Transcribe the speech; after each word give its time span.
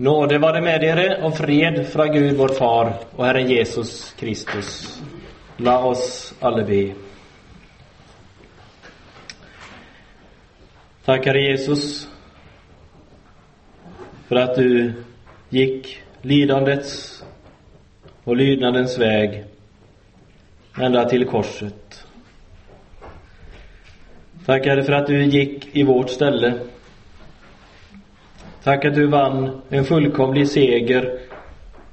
Nåde 0.00 0.38
vare 0.38 0.60
med 0.60 0.84
er 0.84 1.24
och 1.24 1.36
fred 1.36 1.86
från 1.88 2.12
Gud 2.12 2.36
vår 2.36 2.48
far 2.48 2.92
och 3.16 3.26
Herren 3.26 3.48
Jesus 3.50 4.14
Kristus. 4.18 5.00
La 5.56 5.84
oss 5.84 6.34
alla 6.40 6.64
be. 6.64 6.94
Tack 11.04 11.26
Herre 11.26 11.40
Jesus 11.40 12.08
för 14.28 14.36
att 14.36 14.54
du 14.54 14.92
gick 15.48 16.02
lidandets 16.22 17.24
och 18.24 18.36
lydnadens 18.36 18.98
väg 18.98 19.44
ända 20.80 21.08
till 21.08 21.24
korset. 21.24 22.06
Tack 24.46 24.66
Herre 24.66 24.84
för 24.84 24.92
att 24.92 25.06
du 25.06 25.24
gick 25.24 25.76
i 25.76 25.82
vårt 25.82 26.10
ställe 26.10 26.54
Tack 28.68 28.84
att 28.84 28.94
du 28.94 29.06
vann 29.06 29.60
en 29.68 29.84
fullkomlig 29.84 30.48
seger 30.48 31.18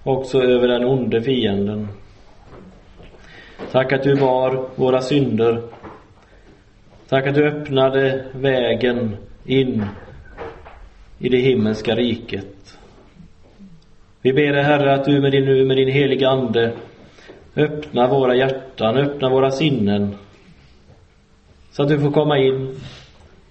också 0.04 0.42
över 0.42 0.68
den 0.68 0.86
onde 0.86 1.22
fienden. 1.22 1.88
Tack 3.72 3.94
att 3.94 4.04
du 4.04 4.16
bar 4.16 4.70
våra 4.76 5.02
synder. 5.02 5.62
Tack 7.10 7.28
att 7.28 7.36
du 7.36 7.48
öppnade 7.48 8.26
vägen 8.34 9.18
in 9.46 9.86
i 11.20 11.30
det 11.30 11.38
himmelska 11.38 11.96
riket. 11.96 12.78
Vi 14.22 14.34
ber 14.34 14.54
dig 14.54 14.64
Herre 14.64 14.94
att 14.94 15.06
du 15.06 15.22
med 15.22 15.32
din, 15.32 15.68
med 15.68 15.78
din 15.78 15.90
heliga 15.90 16.30
Ande 16.30 16.74
öppnar 17.56 18.10
våra 18.10 18.36
hjärtan, 18.36 18.98
öppnar 18.98 19.30
våra 19.30 19.52
sinnen 19.52 20.16
så 21.72 21.84
att 21.84 21.90
du 21.90 22.00
får 22.00 22.12
komma 22.12 22.38
in, 22.38 22.76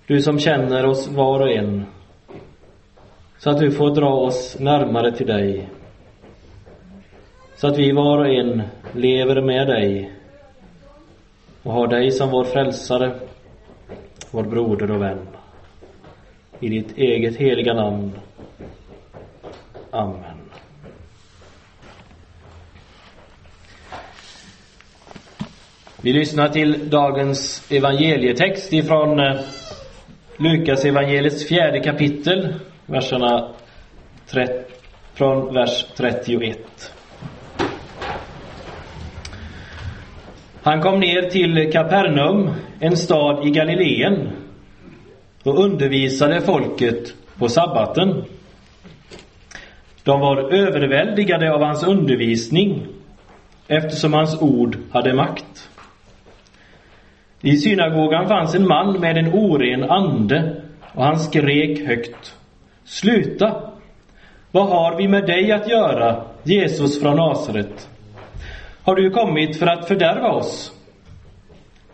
du 0.06 0.23
som 0.23 0.38
känner 0.38 0.87
oss 0.87 1.09
var 1.09 1.41
och 1.41 1.51
en 1.51 1.84
så 3.45 3.51
att 3.51 3.59
du 3.59 3.71
får 3.71 3.95
dra 3.95 4.15
oss 4.15 4.57
närmare 4.61 5.12
till 5.12 5.27
dig. 5.27 5.69
Så 7.57 7.66
att 7.66 7.79
vi 7.79 7.93
var 7.93 8.18
och 8.18 8.29
en 8.29 8.63
lever 8.93 9.43
med 9.43 9.66
dig 9.66 10.13
och 11.63 11.73
har 11.73 11.87
dig 11.87 12.10
som 12.10 12.30
vår 12.30 12.45
frälsare, 12.45 13.15
vår 14.30 14.43
broder 14.43 14.91
och 14.91 15.02
vän. 15.02 15.18
I 16.60 16.68
ditt 16.68 16.99
eget 16.99 17.37
heliga 17.37 17.74
namn. 17.74 18.13
Amen. 19.90 20.38
Vi 26.02 26.13
lyssnar 26.13 26.49
till 26.49 26.90
dagens 26.90 27.73
evangelietext 27.73 28.73
ifrån 28.73 29.21
eh, 29.21 29.40
Lukas 30.37 30.85
evangeliets 30.85 31.49
fjärde 31.49 31.80
kapitel 31.80 32.55
verserna 32.87 33.49
från 35.15 35.54
vers 35.54 35.87
31. 35.96 36.59
Han 40.63 40.80
kom 40.80 41.01
ner 41.01 41.23
till 41.23 41.73
Kapernaum, 41.73 42.51
en 42.80 42.96
stad 42.96 43.46
i 43.46 43.51
Galileen, 43.51 44.30
och 45.45 45.65
undervisade 45.65 46.40
folket 46.40 47.15
på 47.38 47.49
sabbaten. 47.49 48.24
De 50.02 50.21
var 50.21 50.52
överväldigade 50.52 51.52
av 51.52 51.62
hans 51.62 51.82
undervisning 51.87 52.87
eftersom 53.68 54.12
hans 54.12 54.43
ord 54.43 54.79
hade 54.93 55.15
makt. 55.15 55.71
I 57.40 57.57
synagogan 57.57 58.29
fanns 58.29 58.55
en 58.55 58.68
man 58.68 59.01
med 59.01 59.16
en 59.16 59.35
oren 59.35 59.90
ande 59.90 60.62
och 60.95 61.05
han 61.05 61.18
skrek 61.18 61.87
högt. 61.87 62.37
Sluta! 62.85 63.71
Vad 64.50 64.69
har 64.69 64.97
vi 64.97 65.09
med 65.09 65.27
dig 65.27 65.53
att 65.53 65.69
göra, 65.69 66.25
Jesus 66.43 67.00
från 67.00 67.16
Nasaret? 67.16 67.88
Har 68.82 68.94
du 68.94 69.10
kommit 69.10 69.59
för 69.59 69.66
att 69.66 69.88
fördärva 69.88 70.28
oss? 70.28 70.72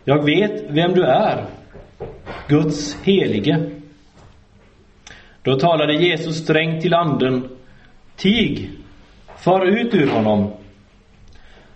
Jag 0.03 0.25
vet 0.25 0.63
vem 0.69 0.93
du 0.93 1.03
är, 1.03 1.45
Guds 2.47 2.97
helige. 3.03 3.69
Då 5.43 5.59
talade 5.59 5.93
Jesus 5.93 6.37
strängt 6.37 6.81
till 6.81 6.93
anden. 6.93 7.49
Tig, 8.15 8.69
far 9.37 9.65
ut 9.65 9.93
ur 9.93 10.09
honom. 10.09 10.51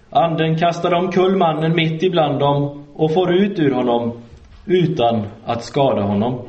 Anden 0.10 0.58
kastade 0.58 0.96
omkull 0.96 1.36
mannen 1.36 1.76
mitt 1.76 2.04
ibland 2.04 2.40
dem 2.40 2.86
och 2.94 3.14
for 3.14 3.34
ut 3.34 3.60
ur 3.60 3.72
honom 3.72 4.22
utan 4.66 5.28
att 5.46 5.64
skada 5.64 6.02
honom. 6.02 6.48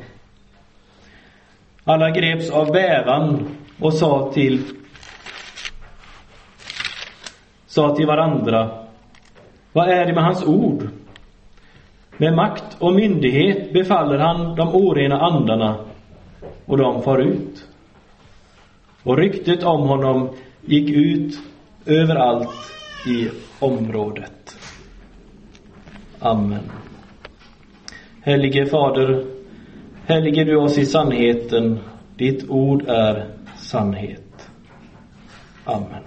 Alla 1.89 2.09
greps 2.09 2.49
av 2.49 2.71
bävan 2.71 3.47
och 3.79 3.93
sa 3.93 4.31
till 4.33 4.63
sa 7.67 7.95
till 7.95 8.07
varandra 8.07 8.69
Vad 9.73 9.89
är 9.89 10.05
det 10.05 10.13
med 10.13 10.23
hans 10.23 10.45
ord? 10.45 10.87
Med 12.17 12.33
makt 12.33 12.77
och 12.79 12.93
myndighet 12.93 13.73
befaller 13.73 14.17
han 14.17 14.55
de 14.55 14.75
orena 14.75 15.21
andarna 15.21 15.75
och 16.65 16.77
de 16.77 17.01
far 17.01 17.19
ut. 17.19 17.67
Och 19.03 19.17
ryktet 19.17 19.63
om 19.63 19.87
honom 19.87 20.29
gick 20.61 20.89
ut 20.89 21.39
överallt 21.85 22.71
i 23.07 23.29
området. 23.59 24.57
Amen. 26.19 26.71
Helige 28.21 28.65
Fader, 28.65 29.36
Helige 30.09 30.43
du 30.43 30.55
oss 30.55 30.77
i 30.77 30.85
sannheten, 30.85 31.79
ditt 32.17 32.49
ord 32.49 32.83
är 32.87 33.25
sannhet. 33.57 34.49
Amen. 35.63 36.03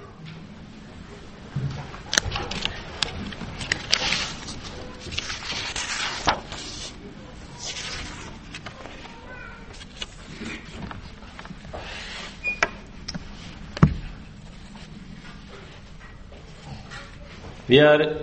Vi 17.67 17.79
är 17.79 18.17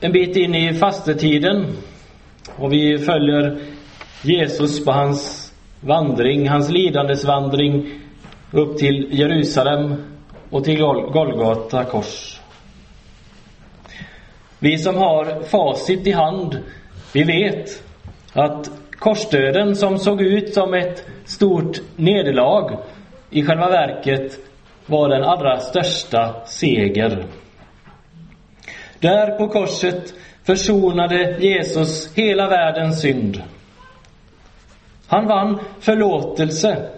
en 0.00 0.12
bit 0.12 0.36
in 0.36 0.54
i 0.54 0.74
fastetiden 0.74 1.66
och 2.56 2.72
vi 2.72 2.98
följer 2.98 3.69
Jesus 4.22 4.84
på 4.84 4.92
hans 4.92 5.52
vandring, 5.80 6.48
hans 6.48 6.70
lidandesvandring 6.70 7.90
upp 8.52 8.78
till 8.78 9.08
Jerusalem 9.10 9.94
och 10.50 10.64
till 10.64 10.78
Golgata 11.12 11.84
kors. 11.84 12.40
Vi 14.58 14.78
som 14.78 14.96
har 14.96 15.42
facit 15.42 16.06
i 16.06 16.12
hand, 16.12 16.58
vi 17.12 17.22
vet 17.22 17.82
att 18.32 18.70
korsdöden 18.90 19.76
som 19.76 19.98
såg 19.98 20.22
ut 20.22 20.54
som 20.54 20.74
ett 20.74 21.06
stort 21.24 21.80
nederlag 21.96 22.78
i 23.30 23.42
själva 23.42 23.68
verket 23.68 24.38
var 24.86 25.08
den 25.08 25.24
allra 25.24 25.58
största 25.58 26.34
seger. 26.46 27.24
Där 29.00 29.38
på 29.38 29.48
korset 29.48 30.14
försonade 30.44 31.36
Jesus 31.40 32.14
hela 32.14 32.48
världens 32.48 33.00
synd. 33.00 33.42
Han 35.10 35.26
vann 35.26 35.58
förlåtelse, 35.80 36.90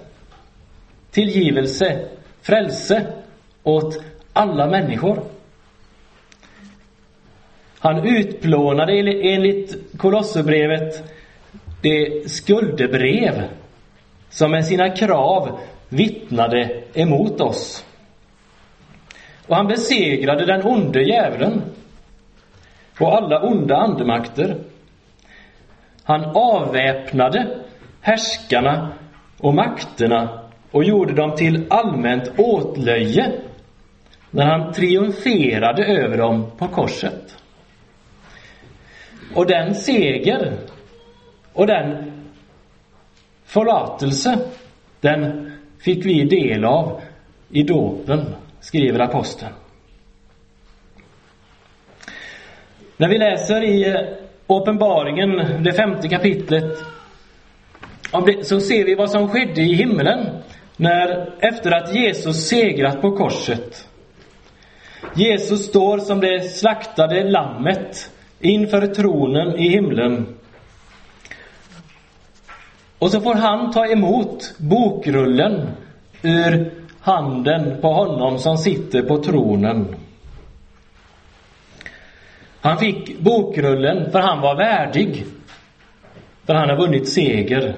tillgivelse, 1.10 2.08
frälse 2.42 3.06
åt 3.62 4.04
alla 4.32 4.66
människor. 4.66 5.22
Han 7.78 8.06
utplånade 8.06 8.92
enligt 8.92 9.98
Kolosserbrevet 9.98 11.12
det 11.82 12.30
skuldebrev 12.30 13.42
som 14.30 14.50
med 14.50 14.64
sina 14.66 14.90
krav 14.90 15.58
vittnade 15.88 16.82
emot 16.94 17.40
oss. 17.40 17.84
Och 19.46 19.56
han 19.56 19.66
besegrade 19.68 20.46
den 20.46 20.66
onde 20.66 21.02
djävulen 21.02 21.62
och 22.98 23.16
alla 23.16 23.42
onda 23.42 23.76
andemakter. 23.76 24.56
Han 26.04 26.24
avväpnade 26.24 27.61
härskarna 28.02 28.92
och 29.38 29.54
makterna 29.54 30.40
och 30.70 30.84
gjorde 30.84 31.12
dem 31.12 31.36
till 31.36 31.66
allmänt 31.70 32.38
åtlöje 32.38 33.32
när 34.30 34.46
han 34.46 34.72
triumferade 34.72 35.84
över 35.84 36.18
dem 36.18 36.50
på 36.58 36.68
korset. 36.68 37.36
Och 39.34 39.46
den 39.46 39.74
seger 39.74 40.52
och 41.52 41.66
den 41.66 42.12
förlatelse, 43.44 44.38
den 45.00 45.52
fick 45.78 46.06
vi 46.06 46.24
del 46.24 46.64
av 46.64 47.00
i 47.50 47.62
dåpen, 47.62 48.34
skriver 48.60 49.00
aposteln. 49.00 49.52
När 52.96 53.08
vi 53.08 53.18
läser 53.18 53.62
i 53.64 53.88
eh, 53.88 54.00
Uppenbaringen, 54.46 55.62
det 55.64 55.72
femte 55.72 56.08
kapitlet, 56.08 56.84
så 58.42 58.60
ser 58.60 58.84
vi 58.84 58.94
vad 58.94 59.10
som 59.10 59.28
skedde 59.28 59.60
i 59.60 59.74
himlen 59.74 60.42
när 60.76 61.34
efter 61.40 61.70
att 61.70 61.94
Jesus 61.94 62.48
segrat 62.48 63.00
på 63.00 63.16
korset 63.16 63.88
Jesus 65.14 65.66
står 65.66 65.98
som 65.98 66.20
det 66.20 66.40
slaktade 66.42 67.30
lammet 67.30 68.10
inför 68.40 68.86
tronen 68.86 69.56
i 69.56 69.68
himlen. 69.68 70.26
Och 72.98 73.10
så 73.10 73.20
får 73.20 73.34
han 73.34 73.70
ta 73.70 73.86
emot 73.86 74.54
bokrullen 74.58 75.70
ur 76.22 76.72
handen 77.00 77.80
på 77.80 77.92
honom 77.92 78.38
som 78.38 78.56
sitter 78.58 79.02
på 79.02 79.22
tronen. 79.22 79.96
Han 82.60 82.78
fick 82.78 83.18
bokrullen 83.18 84.10
för 84.10 84.20
han 84.20 84.40
var 84.40 84.56
värdig. 84.56 85.24
För 86.46 86.54
han 86.54 86.68
har 86.68 86.76
vunnit 86.76 87.08
seger. 87.08 87.76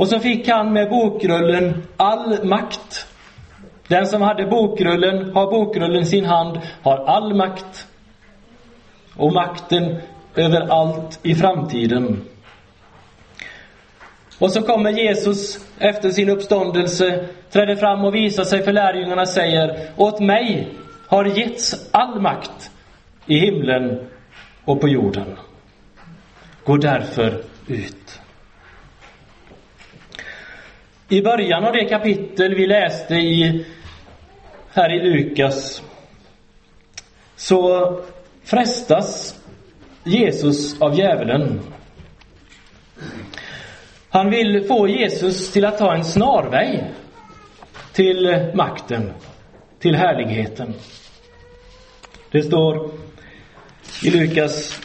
Och 0.00 0.08
så 0.08 0.18
fick 0.18 0.48
han 0.48 0.72
med 0.72 0.88
bokrullen 0.90 1.82
all 1.96 2.44
makt. 2.44 3.06
Den 3.88 4.06
som 4.06 4.22
hade 4.22 4.46
bokrullen, 4.46 5.34
har 5.34 5.50
bokrullen 5.50 6.02
i 6.02 6.06
sin 6.06 6.24
hand, 6.24 6.60
har 6.82 7.04
all 7.04 7.34
makt. 7.34 7.86
Och 9.16 9.32
makten 9.32 9.96
över 10.34 10.60
allt 10.60 11.20
i 11.22 11.34
framtiden. 11.34 12.24
Och 14.38 14.50
så 14.50 14.62
kommer 14.62 14.90
Jesus 14.90 15.66
efter 15.78 16.10
sin 16.10 16.28
uppståndelse, 16.28 17.26
träder 17.50 17.76
fram 17.76 18.04
och 18.04 18.14
visar 18.14 18.44
sig 18.44 18.62
för 18.62 18.72
lärjungarna 18.72 19.22
och 19.22 19.28
säger 19.28 19.90
Åt 19.96 20.20
mig 20.20 20.68
har 21.06 21.24
getts 21.24 21.88
all 21.90 22.20
makt 22.20 22.70
i 23.26 23.38
himlen 23.38 24.08
och 24.64 24.80
på 24.80 24.88
jorden. 24.88 25.36
Gå 26.64 26.76
därför 26.76 27.42
ut. 27.66 28.19
I 31.12 31.22
början 31.22 31.64
av 31.64 31.72
det 31.72 31.84
kapitel 31.84 32.54
vi 32.54 32.66
läste 32.66 33.14
i, 33.14 33.64
här 34.72 34.92
i 34.92 35.10
Lukas 35.10 35.82
så 37.36 37.96
frestas 38.44 39.40
Jesus 40.04 40.80
av 40.80 40.98
djävulen. 40.98 41.60
Han 44.08 44.30
vill 44.30 44.64
få 44.68 44.88
Jesus 44.88 45.52
till 45.52 45.64
att 45.64 45.78
ta 45.78 45.94
en 45.94 46.04
snarväg 46.04 46.84
till 47.92 48.50
makten, 48.54 49.12
till 49.78 49.94
härligheten. 49.94 50.74
Det 52.30 52.42
står 52.42 52.90
i 54.04 54.10
Lukas 54.10 54.80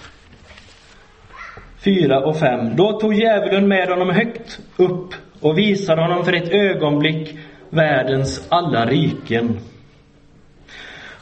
4 1.84 2.20
och 2.20 2.40
5. 2.40 2.76
Då 2.76 3.00
tog 3.00 3.14
djävulen 3.14 3.68
med 3.68 3.90
honom 3.90 4.10
högt 4.10 4.60
upp 4.78 5.14
och 5.46 5.58
visade 5.58 6.02
honom 6.02 6.26
för 6.26 6.34
ett 6.34 6.54
ögonblick 6.54 7.38
världens 7.70 8.48
alla 8.50 8.86
riken. 8.86 9.60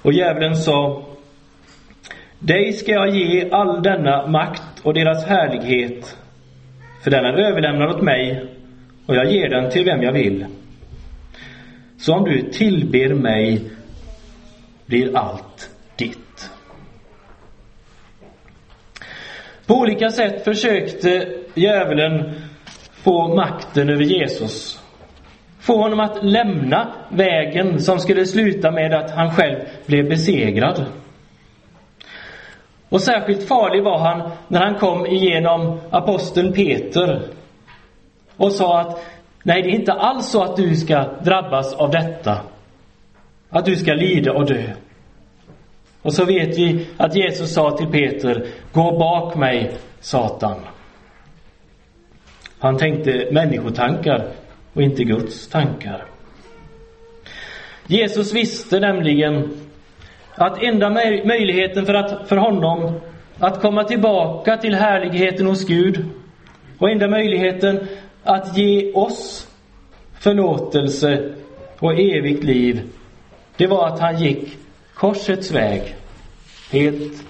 Och 0.02 0.14
djävulen 0.14 0.56
sa 0.56 1.06
Dig 2.40 2.74
ska 2.74 2.92
jag 2.92 3.10
ge 3.10 3.50
all 3.52 3.84
denna 3.84 4.28
makt 4.28 4.80
och 4.84 4.94
deras 4.94 5.26
härlighet, 5.26 6.18
för 7.04 7.12
den 7.12 7.26
är 7.26 7.34
överlämnad 7.34 7.90
åt 7.90 8.02
mig 8.02 8.46
och 9.06 9.16
jag 9.16 9.32
ger 9.32 9.50
den 9.50 9.72
till 9.72 9.86
vem 9.86 10.04
jag 10.04 10.14
vill. 10.14 10.46
Så 11.98 12.14
om 12.14 12.24
du 12.24 12.42
tillber 12.42 13.14
mig 13.14 13.62
blir 14.86 15.18
allt 15.18 15.70
ditt. 15.96 16.50
På 19.66 19.74
olika 19.74 20.10
sätt 20.10 20.44
försökte 20.44 21.28
djävulen 21.54 22.43
få 23.04 23.36
makten 23.36 23.90
över 23.90 24.04
Jesus. 24.04 24.82
Få 25.60 25.82
honom 25.82 26.00
att 26.00 26.24
lämna 26.24 26.88
vägen 27.10 27.80
som 27.80 28.00
skulle 28.00 28.26
sluta 28.26 28.72
med 28.72 28.94
att 28.94 29.12
han 29.12 29.32
själv 29.32 29.60
blev 29.86 30.10
besegrad. 30.10 30.86
Och 32.90 33.02
särskilt 33.02 33.48
farlig 33.48 33.84
var 33.84 34.00
han 34.00 34.32
när 34.48 34.62
han 34.62 34.76
kom 34.76 35.06
igenom 35.06 35.80
aposteln 35.90 36.54
Peter 36.54 37.22
och 38.38 38.52
sa 38.52 38.80
att 38.80 39.04
nej, 39.44 39.62
det 39.62 39.70
är 39.70 39.76
inte 39.76 39.94
alls 39.94 40.30
så 40.30 40.44
att 40.44 40.56
du 40.56 40.76
ska 40.76 41.06
drabbas 41.24 41.74
av 41.74 41.92
detta. 41.92 42.38
Att 43.50 43.66
du 43.66 43.76
ska 43.76 43.94
lida 43.94 44.34
och 44.34 44.46
dö. 44.46 44.64
Och 46.02 46.14
så 46.14 46.26
vet 46.26 46.58
vi 46.58 46.88
att 46.98 47.16
Jesus 47.16 47.54
sa 47.54 47.78
till 47.78 47.88
Peter, 47.88 48.46
gå 48.74 48.98
bak 48.98 49.36
mig, 49.36 49.72
Satan. 50.00 50.56
Han 52.64 52.78
tänkte 52.78 53.28
människotankar 53.32 54.28
och 54.74 54.82
inte 54.82 55.04
Guds 55.04 55.48
tankar. 55.48 56.06
Jesus 57.88 58.34
visste 58.34 58.80
nämligen 58.80 59.50
att 60.36 60.64
enda 60.64 60.90
möjligheten 61.26 61.86
för, 61.86 61.94
att, 61.94 62.30
för 62.30 62.38
honom 62.38 63.00
att 63.40 63.62
komma 63.62 63.84
tillbaka 63.84 64.58
till 64.58 64.76
härligheten 64.76 65.46
hos 65.46 65.66
Gud 65.66 66.06
och 66.78 66.90
enda 66.90 67.08
möjligheten 67.08 67.88
att 68.24 68.58
ge 68.58 68.92
oss 68.94 69.48
förlåtelse 70.20 71.34
och 71.80 71.94
evigt 72.00 72.44
liv, 72.44 72.82
det 73.58 73.68
var 73.68 73.88
att 73.88 74.00
han 74.00 74.22
gick 74.22 74.58
korsets 74.94 75.52
väg 75.52 75.96
helt 76.72 77.24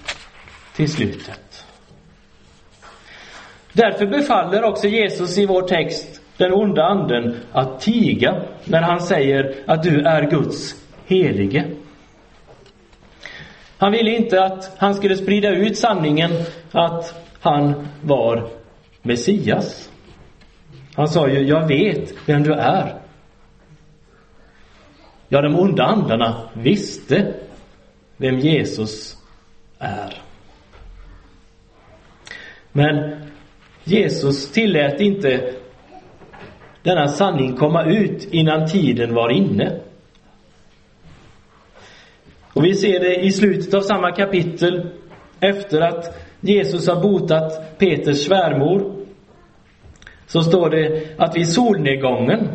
till 0.75 0.91
slutet. 0.91 1.52
Därför 3.73 4.05
befaller 4.05 4.63
också 4.63 4.87
Jesus 4.87 5.37
i 5.37 5.45
vår 5.45 5.61
text 5.61 6.21
den 6.37 6.53
onda 6.53 6.83
anden 6.83 7.35
att 7.51 7.81
tiga 7.81 8.41
när 8.65 8.81
han 8.81 9.01
säger 9.01 9.55
att 9.67 9.83
du 9.83 10.01
är 10.01 10.29
Guds 10.29 10.75
helige. 11.05 11.65
Han 13.77 13.91
ville 13.91 14.11
inte 14.11 14.43
att 14.43 14.75
han 14.77 14.95
skulle 14.95 15.15
sprida 15.15 15.49
ut 15.49 15.77
sanningen 15.77 16.31
att 16.71 17.29
han 17.39 17.87
var 18.01 18.47
Messias. 19.01 19.89
Han 20.95 21.07
sa 21.07 21.29
ju, 21.29 21.39
jag 21.39 21.67
vet 21.67 22.13
vem 22.25 22.43
du 22.43 22.53
är. 22.53 22.95
Ja, 25.27 25.41
de 25.41 25.55
onda 25.55 25.83
andarna 25.83 26.49
visste 26.53 27.33
vem 28.17 28.39
Jesus 28.39 29.17
är. 29.79 30.21
Men 32.71 33.22
Jesus 33.83 34.51
tillät 34.51 35.01
inte 35.01 35.53
denna 36.83 37.07
sanning 37.07 37.55
komma 37.55 37.83
ut 37.83 38.27
innan 38.31 38.67
tiden 38.67 39.13
var 39.13 39.29
inne. 39.29 39.79
Och 42.53 42.65
vi 42.65 42.75
ser 42.75 42.99
det 42.99 43.15
i 43.15 43.31
slutet 43.31 43.73
av 43.73 43.81
samma 43.81 44.11
kapitel 44.11 44.89
efter 45.39 45.81
att 45.81 46.17
Jesus 46.41 46.87
har 46.87 47.01
botat 47.01 47.77
Peters 47.77 48.25
svärmor. 48.25 48.93
Så 50.27 50.41
står 50.41 50.69
det 50.69 51.03
att 51.17 51.37
vid 51.37 51.47
solnedgången 51.47 52.47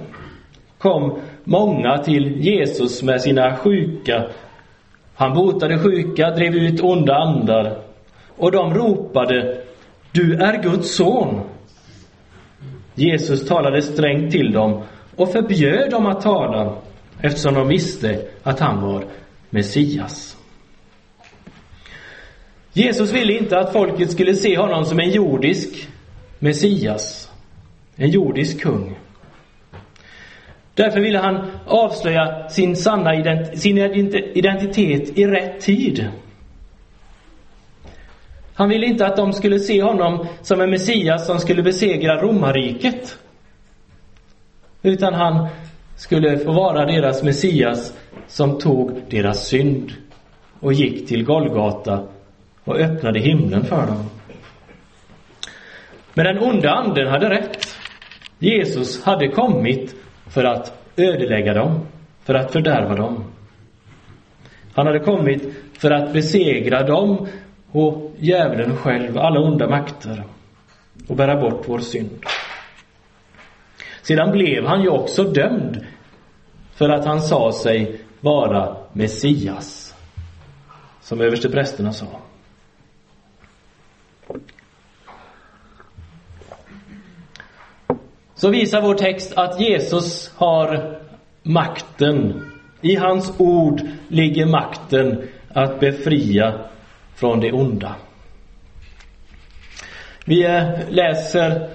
kom 0.79 1.21
många 1.45 1.99
till 1.99 2.41
Jesus 2.41 3.03
med 3.03 3.21
sina 3.21 3.57
sjuka. 3.57 4.25
Han 5.15 5.35
botade 5.35 5.79
sjuka, 5.79 6.31
drev 6.31 6.55
ut 6.55 6.81
onda 6.81 7.15
andar 7.15 7.79
och 8.37 8.53
de 8.53 8.75
ropade 8.75 9.65
du 10.19 10.35
är 10.35 10.63
Guds 10.63 10.95
son. 10.97 11.41
Jesus 12.95 13.47
talade 13.47 13.83
strängt 13.83 14.33
till 14.33 14.53
dem 14.53 14.83
och 15.17 15.33
förbjöd 15.33 15.91
dem 15.91 16.07
att 16.07 16.21
tala 16.21 16.77
eftersom 17.21 17.55
de 17.55 17.69
visste 17.69 18.21
att 18.43 18.61
han 18.61 18.83
var 18.83 19.05
Messias. 19.51 20.37
Jesus 22.73 23.13
ville 23.13 23.39
inte 23.39 23.59
att 23.59 23.73
folket 23.73 24.11
skulle 24.11 24.35
se 24.35 24.59
honom 24.59 24.85
som 24.85 25.01
en 25.01 25.11
jordisk 25.11 25.89
Messias, 26.39 27.33
en 27.97 28.11
jordisk 28.11 28.61
kung. 28.61 28.99
Därför 30.75 31.01
ville 31.01 31.19
han 31.19 31.51
avslöja 31.67 32.49
sin 32.49 32.77
sanna 32.77 33.11
sin 33.55 33.79
identitet 34.35 35.19
i 35.19 35.27
rätt 35.27 35.61
tid. 35.61 36.09
Han 38.59 38.69
ville 38.69 38.87
inte 38.87 39.07
att 39.07 39.17
de 39.17 39.33
skulle 39.33 39.59
se 39.59 39.83
honom 39.83 40.27
som 40.43 40.61
en 40.61 40.71
Messias 40.71 41.27
som 41.27 41.39
skulle 41.39 41.63
besegra 41.63 42.23
romarriket. 42.23 43.19
Utan 44.83 45.15
han 45.15 45.49
skulle 45.97 46.39
få 46.39 46.53
vara 46.53 46.87
deras 46.87 47.23
Messias 47.23 47.95
som 48.27 48.59
tog 48.59 49.03
deras 49.11 49.47
synd 49.47 49.93
och 50.61 50.73
gick 50.73 51.09
till 51.09 51.25
Golgata 51.25 52.03
och 52.65 52.77
öppnade 52.77 53.21
himlen 53.21 53.65
för 53.65 53.87
dem. 53.87 54.11
Men 56.15 56.25
den 56.25 56.39
onda 56.39 56.71
anden 56.71 57.09
hade 57.09 57.31
rätt. 57.31 57.77
Jesus 58.39 59.05
hade 59.05 59.29
kommit 59.29 59.95
för 60.27 60.45
att 60.45 60.73
ödelägga 60.97 61.55
dem, 61.55 61.87
för 62.25 62.35
att 62.35 62.53
fördärva 62.53 62.95
dem. 62.95 63.25
Han 64.75 64.87
hade 64.87 65.01
kommit 65.01 65.43
för 65.79 65.91
att 65.91 66.13
besegra 66.13 66.83
dem 66.83 67.29
och 67.79 68.13
djävulen 68.19 68.77
själv, 68.77 69.19
alla 69.19 69.41
onda 69.41 69.69
makter 69.69 70.25
och 71.09 71.17
bära 71.17 71.41
bort 71.41 71.65
vår 71.67 71.79
synd. 71.79 72.25
Sedan 74.03 74.31
blev 74.31 74.67
han 74.67 74.83
ju 74.83 74.89
också 74.89 75.25
dömd 75.25 75.87
för 76.75 76.89
att 76.89 77.05
han 77.05 77.21
sa 77.21 77.53
sig 77.53 78.01
vara 78.21 78.77
Messias, 78.93 79.95
som 81.01 81.21
översteprästerna 81.21 81.93
sa. 81.93 82.07
Så 88.35 88.49
visar 88.49 88.83
vår 88.83 88.95
text 88.95 89.33
att 89.37 89.61
Jesus 89.61 90.33
har 90.37 90.99
makten. 91.43 92.51
I 92.81 92.97
hans 92.97 93.33
ord 93.39 93.81
ligger 94.09 94.47
makten 94.47 95.29
att 95.49 95.81
befria 95.81 96.69
från 97.19 97.41
det 97.41 97.53
onda. 97.53 97.95
Vi 100.25 100.45
eh, 100.45 100.69
läser 100.89 101.69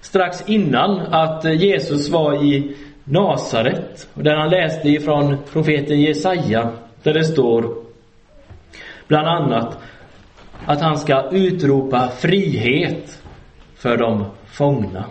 strax 0.00 0.48
innan 0.48 1.00
att 1.00 1.44
eh, 1.44 1.52
Jesus 1.52 2.08
var 2.08 2.44
i 2.44 2.76
Nasaret, 3.04 4.08
där 4.14 4.36
han 4.36 4.50
läste 4.50 4.88
ifrån 4.88 5.36
profeten 5.52 6.00
Jesaja, 6.00 6.72
där 7.02 7.14
det 7.14 7.24
står 7.24 7.74
bland 9.08 9.28
annat 9.28 9.78
att 10.66 10.80
han 10.80 10.98
ska 10.98 11.28
utropa 11.30 12.08
frihet 12.08 13.22
för 13.74 13.96
de 13.96 14.24
fångna. 14.46 15.04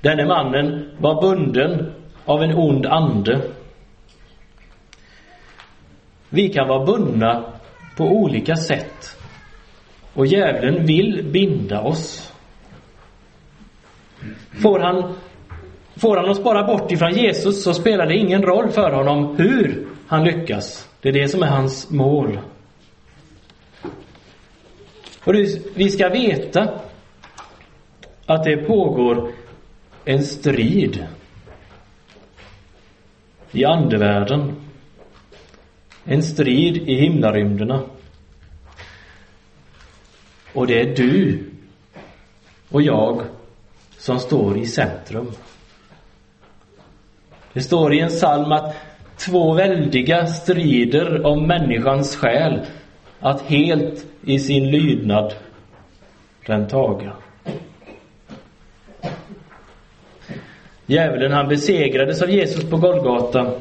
Denne 0.00 0.26
mannen 0.26 0.90
var 0.98 1.20
bunden 1.20 1.92
av 2.24 2.42
en 2.42 2.54
ond 2.54 2.86
ande. 2.86 3.40
Vi 6.36 6.48
kan 6.48 6.68
vara 6.68 6.84
bundna 6.84 7.44
på 7.96 8.04
olika 8.04 8.56
sätt 8.56 9.16
och 10.14 10.26
djävulen 10.26 10.86
vill 10.86 11.24
binda 11.32 11.80
oss. 11.80 12.32
Får 14.62 14.78
han, 14.78 15.14
får 15.96 16.16
han 16.16 16.28
oss 16.28 16.42
bara 16.42 16.66
bort 16.66 16.92
ifrån 16.92 17.12
Jesus 17.12 17.64
så 17.64 17.74
spelar 17.74 18.06
det 18.06 18.16
ingen 18.16 18.42
roll 18.42 18.70
för 18.70 18.92
honom 18.92 19.36
hur 19.36 19.86
han 20.06 20.24
lyckas. 20.24 20.88
Det 21.00 21.08
är 21.08 21.12
det 21.12 21.28
som 21.28 21.42
är 21.42 21.46
hans 21.46 21.90
mål. 21.90 22.38
Och 25.24 25.34
vi 25.74 25.90
ska 25.90 26.08
veta 26.08 26.68
att 28.26 28.44
det 28.44 28.56
pågår 28.56 29.30
en 30.04 30.22
strid 30.22 31.06
i 33.52 33.64
andevärlden. 33.64 34.65
En 36.06 36.22
strid 36.22 36.76
i 36.76 36.94
himlarymderna. 36.94 37.82
Och 40.52 40.66
det 40.66 40.80
är 40.80 40.96
du 40.96 41.38
och 42.68 42.82
jag 42.82 43.22
som 43.98 44.18
står 44.18 44.58
i 44.58 44.66
centrum. 44.66 45.32
Det 47.52 47.60
står 47.60 47.94
i 47.94 48.00
en 48.00 48.08
psalm 48.08 48.52
att 48.52 48.76
två 49.16 49.52
väldiga 49.52 50.26
strider 50.26 51.26
om 51.26 51.46
människans 51.46 52.16
själ 52.16 52.60
att 53.20 53.42
helt 53.42 54.06
i 54.24 54.38
sin 54.38 54.70
lydnad 54.70 55.34
den 56.46 56.68
taga. 56.68 57.12
Djävulen 60.86 61.32
han 61.32 61.48
besegrades 61.48 62.22
av 62.22 62.30
Jesus 62.30 62.70
på 62.70 62.76
Golgata. 62.76 63.52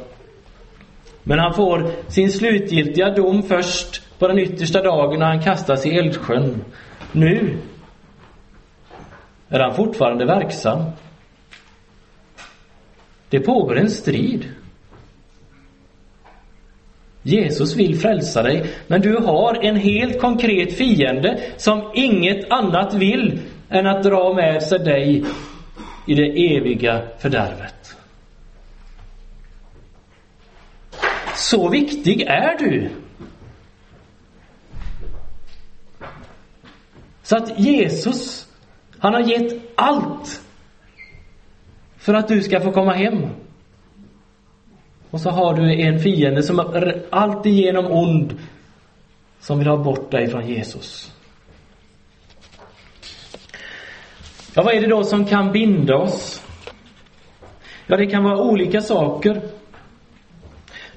Men 1.27 1.39
han 1.39 1.53
får 1.53 1.91
sin 2.07 2.31
slutgiltiga 2.31 3.09
dom 3.09 3.43
först 3.43 4.19
på 4.19 4.27
den 4.27 4.39
yttersta 4.39 4.81
dagen 4.81 5.19
när 5.19 5.25
han 5.25 5.41
kastas 5.41 5.85
i 5.85 5.89
eldsjön. 5.89 6.63
Nu 7.11 7.57
är 9.49 9.59
han 9.59 9.75
fortfarande 9.75 10.25
verksam. 10.25 10.83
Det 13.29 13.39
pågår 13.39 13.77
en 13.77 13.89
strid. 13.89 14.49
Jesus 17.21 17.75
vill 17.75 17.99
frälsa 17.99 18.43
dig, 18.43 18.69
men 18.87 19.01
du 19.01 19.17
har 19.17 19.65
en 19.65 19.75
helt 19.75 20.21
konkret 20.21 20.73
fiende 20.73 21.39
som 21.57 21.91
inget 21.93 22.51
annat 22.51 22.93
vill 22.93 23.39
än 23.69 23.87
att 23.87 24.03
dra 24.03 24.33
med 24.33 24.63
sig 24.63 24.79
dig 24.79 25.23
i 26.07 26.13
det 26.13 26.55
eviga 26.55 27.01
fördärvet. 27.19 27.94
Så 31.35 31.69
viktig 31.69 32.21
är 32.21 32.57
du. 32.57 32.89
Så 37.23 37.37
att 37.37 37.59
Jesus, 37.59 38.47
han 38.99 39.13
har 39.13 39.21
gett 39.21 39.61
allt 39.75 40.41
för 41.97 42.13
att 42.13 42.27
du 42.27 42.41
ska 42.41 42.59
få 42.59 42.71
komma 42.71 42.93
hem. 42.93 43.29
Och 45.09 45.21
så 45.21 45.29
har 45.29 45.53
du 45.53 45.81
en 45.81 45.99
fiende 45.99 46.43
som 46.43 46.59
är 46.59 47.05
alltigenom 47.09 47.85
ond 47.85 48.37
som 49.39 49.59
vill 49.59 49.67
ha 49.67 49.77
bort 49.77 50.11
dig 50.11 50.27
från 50.27 50.47
Jesus. 50.47 51.11
Ja, 54.53 54.63
vad 54.63 54.73
är 54.73 54.81
det 54.81 54.87
då 54.87 55.03
som 55.03 55.25
kan 55.25 55.51
binda 55.51 55.95
oss? 55.95 56.43
Ja, 57.87 57.97
det 57.97 58.05
kan 58.05 58.23
vara 58.23 58.41
olika 58.41 58.81
saker. 58.81 59.41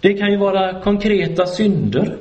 Det 0.00 0.14
kan 0.14 0.30
ju 0.30 0.36
vara 0.36 0.80
konkreta 0.80 1.46
synder. 1.46 2.16